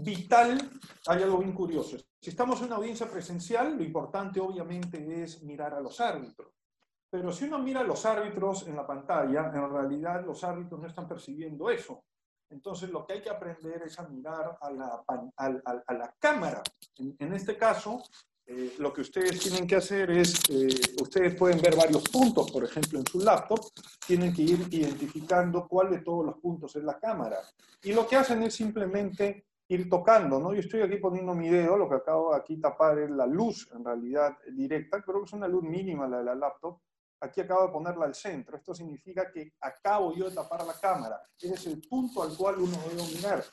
[0.00, 0.70] vital,
[1.06, 1.96] hay algo bien curioso.
[2.20, 6.52] Si estamos en una audiencia presencial, lo importante obviamente es mirar a los árbitros.
[7.12, 10.86] Pero si uno mira a los árbitros en la pantalla, en realidad los árbitros no
[10.86, 12.04] están percibiendo eso.
[12.48, 15.04] Entonces lo que hay que aprender es a mirar a la,
[15.36, 16.62] a, la cámara.
[16.96, 18.02] En, este caso,
[18.46, 20.68] eh, lo que ustedes tienen que hacer es, eh,
[21.02, 23.60] ustedes pueden ver varios puntos, por ejemplo, en su laptop,
[24.06, 27.40] tienen que ir identificando cuál de todos los puntos es la cámara.
[27.82, 30.54] Y lo que hacen es simplemente ir tocando, ¿no?
[30.54, 33.84] Yo estoy aquí poniendo mi dedo, lo que acabo aquí tapar es la luz, en
[33.84, 36.78] realidad, directa, creo que es una luz mínima la de la laptop,
[37.22, 38.56] Aquí acabo de ponerla al centro.
[38.56, 41.22] Esto significa que acabo yo de tapar la cámara.
[41.40, 43.44] Ese es el punto al cual uno debe mirar.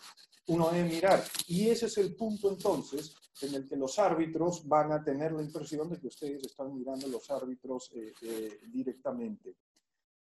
[0.47, 1.23] Uno debe mirar.
[1.47, 5.43] Y ese es el punto entonces en el que los árbitros van a tener la
[5.43, 9.55] impresión de que ustedes están mirando los árbitros eh, eh, directamente.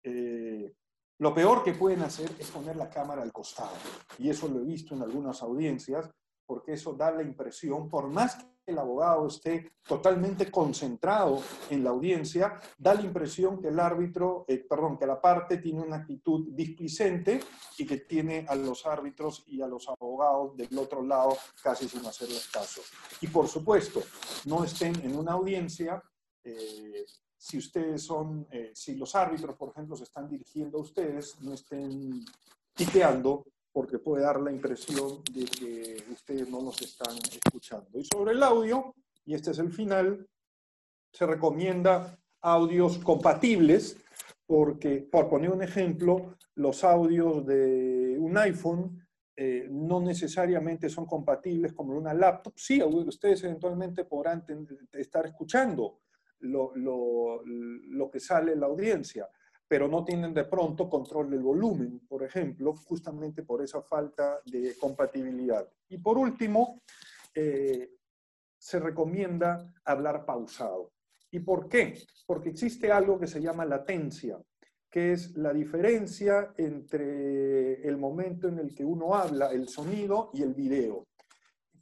[0.02, 0.74] Eh,
[1.18, 3.76] lo peor que pueden hacer es poner la cámara al costado.
[4.18, 6.10] Y eso lo he visto en algunas audiencias,
[6.44, 11.40] porque eso da la impresión, por más que el abogado esté totalmente concentrado
[11.70, 15.82] en la audiencia, da la impresión que el árbitro, eh, perdón, que la parte tiene
[15.82, 17.40] una actitud displicente
[17.78, 22.04] y que tiene a los árbitros y a los abogados del otro lado casi sin
[22.04, 22.82] hacerles caso.
[23.20, 24.02] Y por supuesto,
[24.46, 26.02] no estén en una audiencia
[26.42, 27.04] eh,
[27.36, 31.54] si ustedes son, eh, si los árbitros, por ejemplo, se están dirigiendo a ustedes, no
[31.54, 32.24] estén
[32.74, 33.44] piqueando
[33.76, 37.90] porque puede dar la impresión de que ustedes no nos están escuchando.
[37.98, 38.94] Y sobre el audio,
[39.26, 40.26] y este es el final,
[41.12, 43.98] se recomienda audios compatibles,
[44.46, 49.06] porque, por poner un ejemplo, los audios de un iPhone
[49.36, 52.54] eh, no necesariamente son compatibles con una laptop.
[52.56, 54.42] Sí, ustedes eventualmente podrán
[54.92, 56.00] estar escuchando
[56.38, 59.28] lo, lo, lo que sale en la audiencia,
[59.68, 64.76] pero no tienen de pronto control del volumen, por ejemplo, justamente por esa falta de
[64.78, 65.68] compatibilidad.
[65.88, 66.82] Y por último,
[67.34, 67.90] eh,
[68.58, 70.92] se recomienda hablar pausado.
[71.30, 71.98] ¿Y por qué?
[72.26, 74.40] Porque existe algo que se llama latencia,
[74.88, 80.42] que es la diferencia entre el momento en el que uno habla, el sonido y
[80.42, 81.06] el video.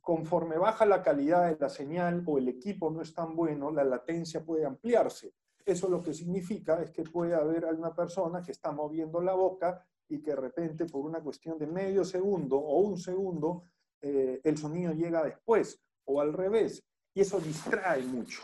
[0.01, 3.85] Conforme baja la calidad de la señal o el equipo no es tan bueno, la
[3.85, 5.33] latencia puede ampliarse.
[5.65, 9.83] Eso lo que significa es que puede haber alguna persona que está moviendo la boca
[10.09, 13.65] y que de repente por una cuestión de medio segundo o un segundo
[14.03, 16.85] eh, el sonido llega después o al revés
[17.15, 18.43] y eso distrae mucho.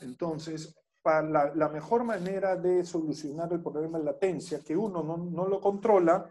[0.00, 5.60] Entonces, para la, mejor manera de solucionar el problema de latencia, que uno no, lo
[5.60, 6.28] controla,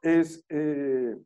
[0.00, 1.16] es eh,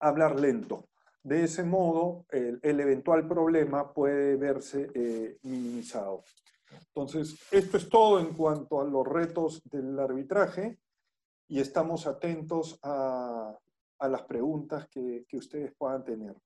[0.00, 0.88] hablar lento.
[1.22, 6.22] De ese modo, el, eventual problema puede verse eh, minimizado.
[6.88, 10.78] Entonces, esto es todo en cuanto a los retos del arbitraje
[11.48, 13.56] y estamos atentos a,
[14.00, 16.36] las preguntas que, ustedes puedan tener.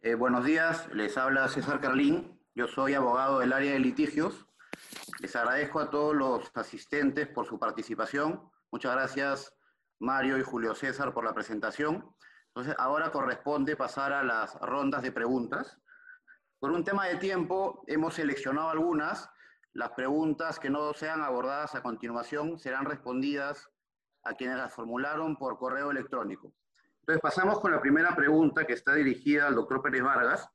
[0.00, 2.40] Eh, buenos días, les habla César Carlín.
[2.54, 4.46] Yo soy abogado del área de litigios.
[5.20, 8.48] Les agradezco a todos los asistentes por su participación.
[8.70, 9.56] Muchas gracias,
[9.98, 12.14] Mario y Julio César, por la presentación.
[12.48, 15.78] Entonces, ahora corresponde pasar a las rondas de preguntas.
[16.60, 19.30] Por un tema de tiempo, hemos seleccionado algunas.
[19.72, 23.70] Las preguntas que no sean abordadas a continuación serán respondidas
[24.24, 26.52] a quienes las formularon por correo electrónico.
[27.00, 30.50] Entonces pasamos con la primera pregunta que está dirigida al doctor Pérez Vargas,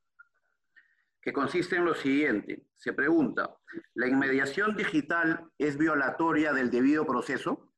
[1.19, 2.67] que consiste en lo siguiente.
[2.75, 3.57] Se pregunta,
[3.95, 7.73] ¿la inmediación digital es violatoria del debido proceso?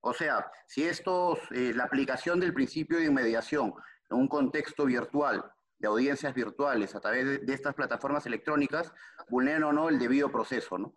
[0.00, 3.74] O sea, si esto, eh, la aplicación del principio de inmediación
[4.08, 5.44] en un contexto virtual
[5.78, 8.92] de audiencias virtuales a través de, estas plataformas electrónicas
[9.28, 10.94] vulneran o no el debido proceso, ¿no?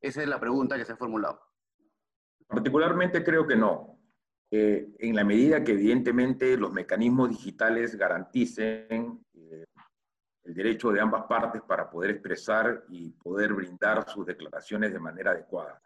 [0.00, 1.40] Esa es la pregunta que se ha formulado.
[2.46, 3.98] Particularmente creo que no.
[4.50, 9.64] Eh, en la medida que evidentemente los mecanismos digitales garanticen eh,
[10.44, 15.32] el derecho de ambas partes para poder expresar y poder brindar sus declaraciones de manera
[15.32, 15.82] adecuada.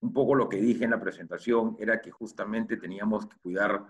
[0.00, 3.84] Un poco lo que dije en la presentación era que justamente teníamos que cuidar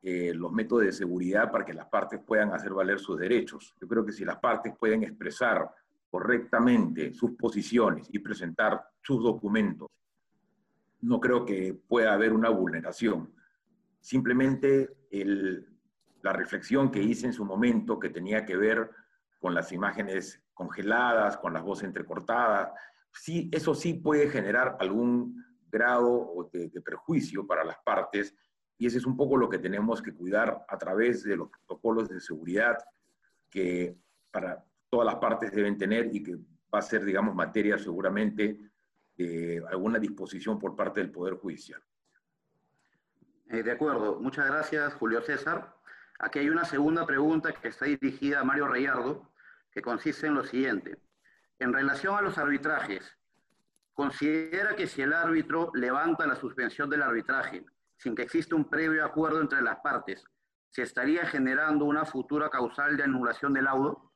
[0.00, 3.74] eh, los métodos de seguridad para que las partes puedan hacer valer sus derechos.
[3.80, 5.68] Yo creo que si las partes pueden expresar
[6.08, 9.88] correctamente sus posiciones y presentar sus documentos,
[11.00, 13.34] no creo que pueda haber una vulneración.
[14.00, 14.88] Simplemente
[16.22, 18.90] la reflexión que hice en su momento, que tenía que ver
[19.40, 22.70] con las imágenes congeladas, con las voces entrecortadas,
[23.12, 28.34] sí, eso sí puede generar algún grado de, de perjuicio para las partes
[28.78, 32.08] y ese es un poco lo que tenemos que cuidar a través de los protocolos
[32.08, 32.78] de seguridad
[33.50, 33.96] que
[34.30, 36.36] para todas las partes deben tener y que
[36.72, 38.70] va a ser, digamos, materia seguramente
[39.16, 41.82] de alguna disposición por parte del Poder Judicial.
[43.48, 45.74] Eh, de acuerdo, muchas gracias Julio César.
[46.20, 49.32] Aquí hay una segunda pregunta que está dirigida a Mario Reyardo,
[49.72, 50.98] que consiste en lo siguiente.
[51.58, 53.18] En relación a los arbitrajes,
[53.92, 57.64] ¿considera que si el árbitro levanta la suspensión del arbitraje
[57.98, 60.24] sin que exista un previo acuerdo entre las partes,
[60.70, 64.08] ¿se estaría generando una futura causal de anulación del laudo?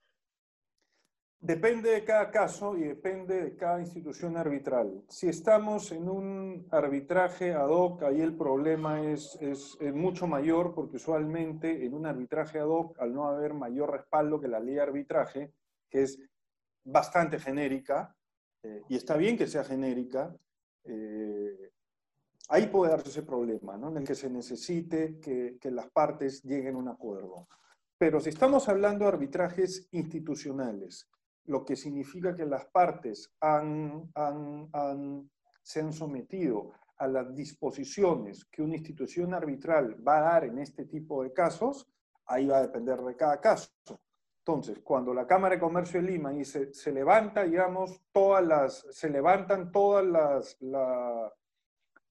[1.44, 5.02] Depende de cada caso y depende de cada institución arbitral.
[5.08, 10.98] Si estamos en un arbitraje ad hoc, ahí el problema es, es, mucho mayor porque
[10.98, 14.82] usualmente en un arbitraje ad hoc, al no haber mayor respaldo que la ley de
[14.82, 15.52] arbitraje,
[15.90, 16.20] que es
[16.84, 18.14] bastante genérica,
[18.62, 20.32] eh, y está bien que sea genérica,
[20.84, 21.71] eh,
[22.54, 23.88] Ahí puede darse ese problema, ¿no?
[23.88, 27.48] en el que se necesite que, las partes lleguen a un acuerdo.
[27.96, 31.08] Pero si estamos hablando de arbitrajes institucionales,
[31.46, 34.12] lo que significa que las partes han,
[35.62, 40.84] se han sometido a las disposiciones que una institución arbitral va a dar en este
[40.84, 41.90] tipo de casos,
[42.26, 43.70] ahí va a depender de cada caso.
[44.44, 49.08] Entonces, cuando la Cámara de Comercio de Lima dice, se levanta, digamos, todas las, se
[49.08, 50.58] levantan todas las,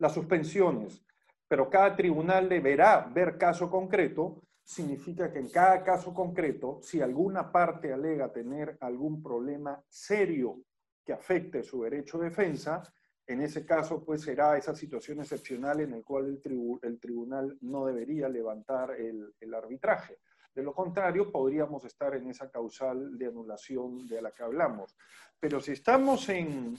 [0.02, 1.06] las suspensiones,
[1.47, 7.52] pero cada tribunal deberá ver caso concreto, significa que en cada caso concreto, si alguna
[7.52, 10.64] parte alega tener algún problema serio
[11.06, 12.82] que afecte su derecho de defensa,
[13.28, 16.41] en ese caso, pues será esa situación excepcional en la cual
[16.82, 20.18] el, tribunal no debería levantar el, arbitraje.
[20.54, 24.97] De lo contrario, podríamos estar en esa causal de anulación de la que hablamos.
[25.39, 26.78] Pero si estamos en,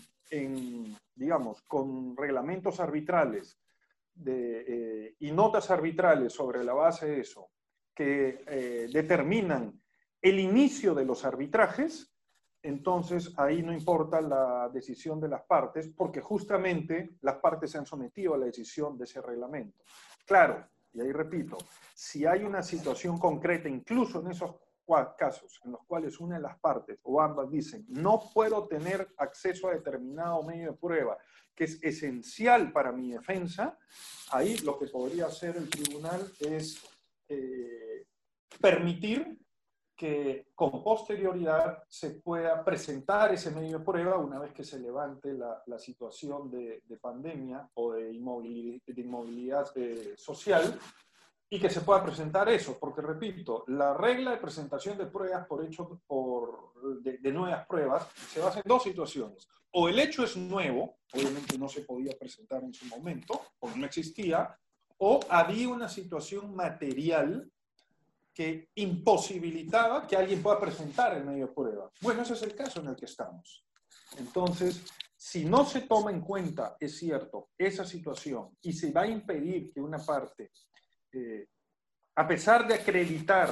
[1.14, 3.58] digamos, con reglamentos arbitrales
[4.26, 7.50] eh, y notas arbitrales sobre la base de eso,
[7.94, 9.80] que eh, determinan
[10.20, 12.12] el inicio de los arbitrajes,
[12.62, 17.86] entonces ahí no importa la decisión de las partes, porque justamente las partes se han
[17.86, 19.82] sometido a la decisión de ese reglamento.
[20.24, 21.58] Claro, y ahí repito,
[21.94, 24.56] si hay una situación concreta, incluso en esos
[25.16, 29.68] casos en los cuales una de las partes o ambas dicen no puedo tener acceso
[29.68, 31.16] a determinado medio de prueba
[31.54, 33.78] que es esencial para mi defensa,
[34.30, 36.82] ahí lo que podría hacer el tribunal es
[37.28, 38.06] eh,
[38.60, 39.38] permitir
[40.02, 45.32] que con posterioridad se pueda presentar ese medio de prueba una vez que se levante
[45.32, 50.76] la, la situación de, de, pandemia o de inmovilidad, de inmovilidad eh, social
[51.48, 55.64] y que se pueda presentar eso, porque repito, la regla de presentación de pruebas por
[55.64, 59.46] hecho por, de, nuevas pruebas se basa en dos situaciones.
[59.70, 63.86] O el hecho es nuevo, obviamente no se podía presentar en su momento, o no
[63.86, 64.58] existía,
[64.98, 67.51] o había una situación material
[68.34, 71.90] que imposibilitaba que alguien pueda presentar el medio de prueba.
[72.00, 73.66] Bueno, ese es el caso en el que estamos.
[74.18, 74.82] Entonces,
[75.16, 79.72] si no se toma en cuenta, es cierto, esa situación y se va a impedir
[79.72, 80.50] que una parte
[81.12, 81.46] eh,
[82.16, 83.50] a pesar de acreditar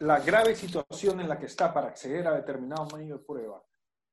[0.00, 3.62] la grave situación en la que está para acceder a determinado medio de prueba,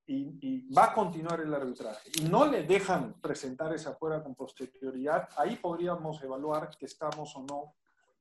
[0.05, 5.29] y, va a continuar el arbitraje, y no le dejan presentar esa prueba con posterioridad,
[5.37, 7.75] ahí podríamos evaluar que estamos o no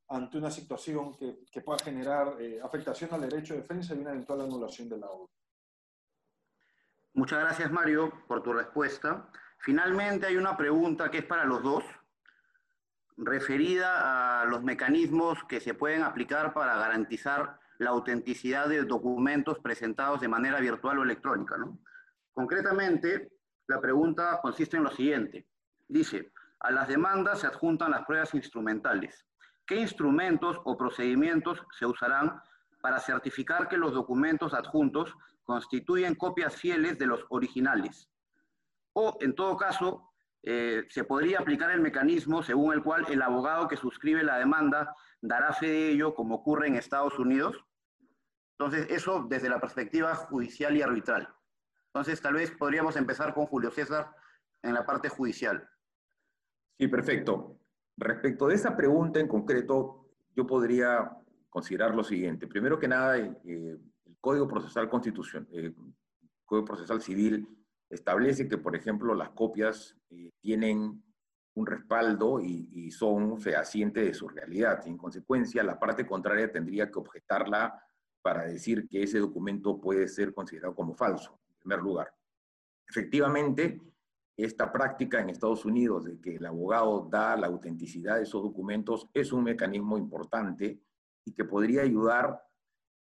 [0.09, 4.11] ante una situación que, que pueda generar eh, afectación al derecho de defensa y una
[4.11, 5.33] eventual anulación de la obra.
[7.15, 9.29] Muchas gracias, Mario, por tu respuesta.
[9.59, 11.85] Finalmente, hay una pregunta que es para los dos
[13.17, 20.21] referida a los mecanismos que se pueden aplicar para garantizar la autenticidad de documentos presentados
[20.21, 21.57] de manera virtual o electrónica.
[21.57, 21.79] ¿no?
[22.33, 23.33] Concretamente,
[23.67, 25.47] la pregunta consiste en lo siguiente.
[25.89, 29.27] Dice, a las demandas se adjuntan las pruebas instrumentales.
[29.67, 32.43] ¿Qué instrumentos o procedimientos se usarán
[32.83, 38.09] para certificar que los documentos adjuntos constituyen copias fieles de los originales.
[38.93, 40.11] O, en todo caso,
[40.43, 44.95] eh, se podría aplicar el mecanismo según el cual el abogado que suscribe la demanda
[45.21, 47.65] dará fe de ello, como ocurre en Estados Unidos.
[48.59, 51.29] Entonces, eso desde la perspectiva judicial y arbitral.
[51.87, 54.11] Entonces, tal vez podríamos empezar con Julio César
[54.63, 55.69] en la parte judicial.
[56.79, 57.59] Sí, perfecto.
[57.97, 61.11] Respecto de esa pregunta en concreto, yo podría
[61.51, 62.47] considerar lo siguiente.
[62.47, 65.73] Primero que nada, eh, el Código Procesal Constitución, eh,
[66.45, 67.47] Código Procesal Civil
[67.91, 71.03] establece que, por ejemplo, las copias eh, tienen
[71.55, 74.87] un respaldo y, son fehacientes de su realidad.
[74.87, 77.83] En consecuencia, la parte contraria tendría que objetarla
[78.23, 82.15] para decir que ese documento puede ser considerado como falso, en primer lugar.
[82.89, 83.81] Efectivamente,
[84.37, 89.09] esta práctica en Estados Unidos de que el abogado da la autenticidad de esos documentos
[89.13, 90.81] es un mecanismo importante
[91.25, 92.43] y que podría ayudar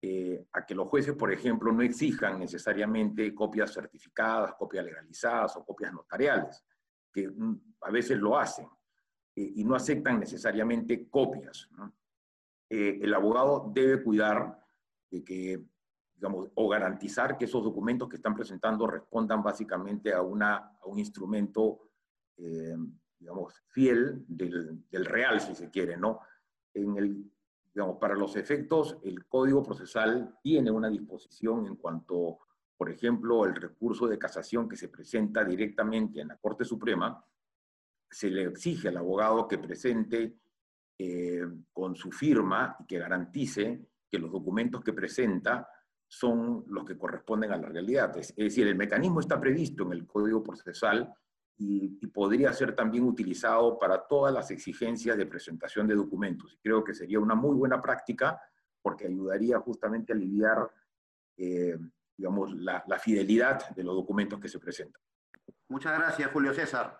[0.03, 5.63] eh, a que los jueces, por ejemplo, no exijan necesariamente copias certificadas, copias legalizadas o
[5.63, 6.65] copias notariales,
[7.13, 8.67] que mm, a veces lo hacen,
[9.35, 11.69] eh, y no aceptan necesariamente copias.
[12.67, 14.59] Eh, el abogado debe cuidar
[15.09, 15.63] de que,
[16.21, 20.99] digamos, o garantizar que esos documentos que están presentando respondan básicamente a, una, a un
[20.99, 21.89] instrumento,
[23.17, 26.19] digamos, fiel del, del real, si se quiere, ¿no?
[26.75, 27.31] En el
[27.73, 32.39] digamos, para los efectos, el Código Procesal tiene una disposición en cuanto,
[32.77, 37.25] por ejemplo, el recurso de casación que se presenta directamente en la Corte Suprema,
[38.09, 40.37] se le exige al abogado que presente
[40.99, 41.41] eh,
[41.71, 45.67] con su firma y que garantice que los documentos que presenta
[46.13, 48.17] son los que corresponden a la realidad.
[48.17, 51.09] Es, es decir, el mecanismo está previsto en el Código Procesal
[51.57, 56.53] y, podría ser también utilizado para todas las exigencias de presentación de documentos.
[56.53, 58.41] Y creo que sería una muy buena práctica
[58.81, 60.69] porque ayudaría justamente a aliviar,
[61.37, 61.77] eh,
[62.17, 65.01] digamos, la, fidelidad de los documentos que se presentan.
[65.69, 66.99] Muchas gracias, Julio César.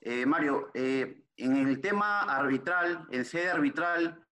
[0.00, 4.24] Eh, Mario, eh, en el tema arbitral, en sede arbitral,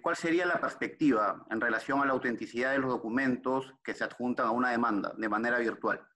[0.00, 4.46] ¿cuál sería la perspectiva en relación a la autenticidad de los documentos que se adjuntan
[4.46, 6.06] a una demanda de manera virtual?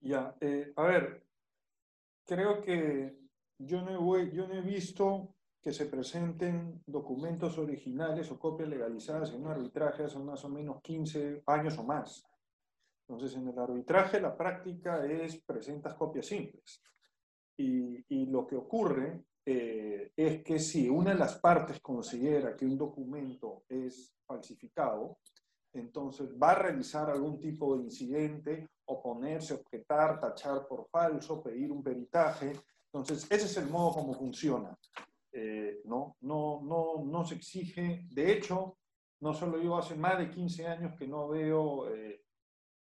[0.00, 0.34] Ya,
[0.76, 1.26] a ver,
[2.24, 3.16] creo que
[3.58, 9.42] yo no, yo no he visto que se presenten documentos originales o copias legalizadas en
[9.42, 12.26] un arbitraje hace más o menos 15 años o más.
[13.06, 16.82] Entonces, en el arbitraje la práctica es presentas copias simples.
[17.56, 22.64] Y, y lo que ocurre eh, es que si una de las partes considera que
[22.64, 25.18] un documento es falsificado,
[25.72, 31.82] entonces va a realizar algún tipo de incidente, oponerse, objetar, tachar por falso, pedir un
[31.82, 32.52] peritaje.
[32.92, 34.78] Entonces, ese es el modo como funciona.
[35.32, 38.76] Eh, no, no, no, no se exige, de hecho,
[39.20, 42.22] no solo yo hace más de 15 años que no veo eh,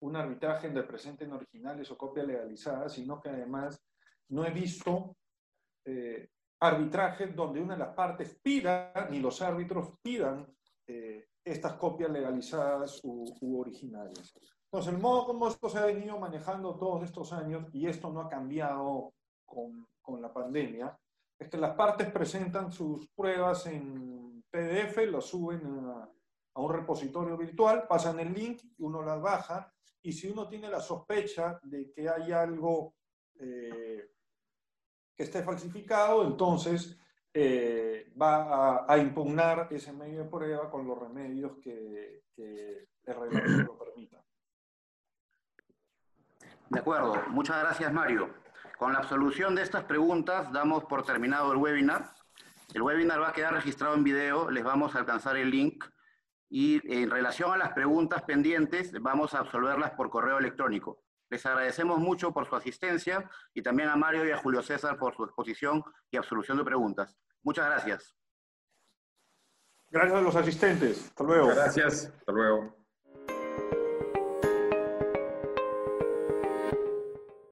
[0.01, 3.81] un arbitraje donde presenten originales o copias legalizadas, sino que además
[4.27, 5.15] no he visto
[6.63, 10.47] arbitrajes donde una de las partes pida, ni los árbitros pidan
[10.87, 14.33] eh, estas copias legalizadas u, originales.
[14.65, 18.21] Entonces, el modo como esto se ha venido manejando todos estos años, y esto no
[18.21, 19.13] ha cambiado
[19.45, 20.97] con, con la pandemia,
[21.37, 26.09] es que las partes presentan sus pruebas en PDF, las suben a,
[26.55, 30.79] a, un repositorio virtual, pasan el link, uno las baja, y si uno tiene la
[30.79, 32.95] sospecha de que hay algo
[33.37, 34.11] eh,
[35.15, 36.97] que esté falsificado, entonces
[37.33, 43.77] eh, va a, impugnar ese medio de prueba con los remedios que, el reglamento lo
[43.77, 44.23] permita.
[46.69, 48.33] De acuerdo, muchas gracias Mario.
[48.77, 52.13] Con la absolución de estas preguntas damos por terminado el webinar.
[52.73, 55.85] El webinar va a quedar registrado en video, les vamos a alcanzar el link
[56.49, 61.03] y en relación a las preguntas pendientes vamos a absolverlas por correo electrónico.
[61.33, 65.15] Les agradecemos mucho por su asistencia y también a Mario y a Julio César por
[65.15, 67.17] su exposición y absolución de preguntas.
[67.41, 68.15] Muchas gracias.
[69.89, 71.07] Gracias a los asistentes.
[71.07, 71.47] Hasta luego.
[71.47, 72.13] gracias.
[72.19, 72.82] Hasta luego.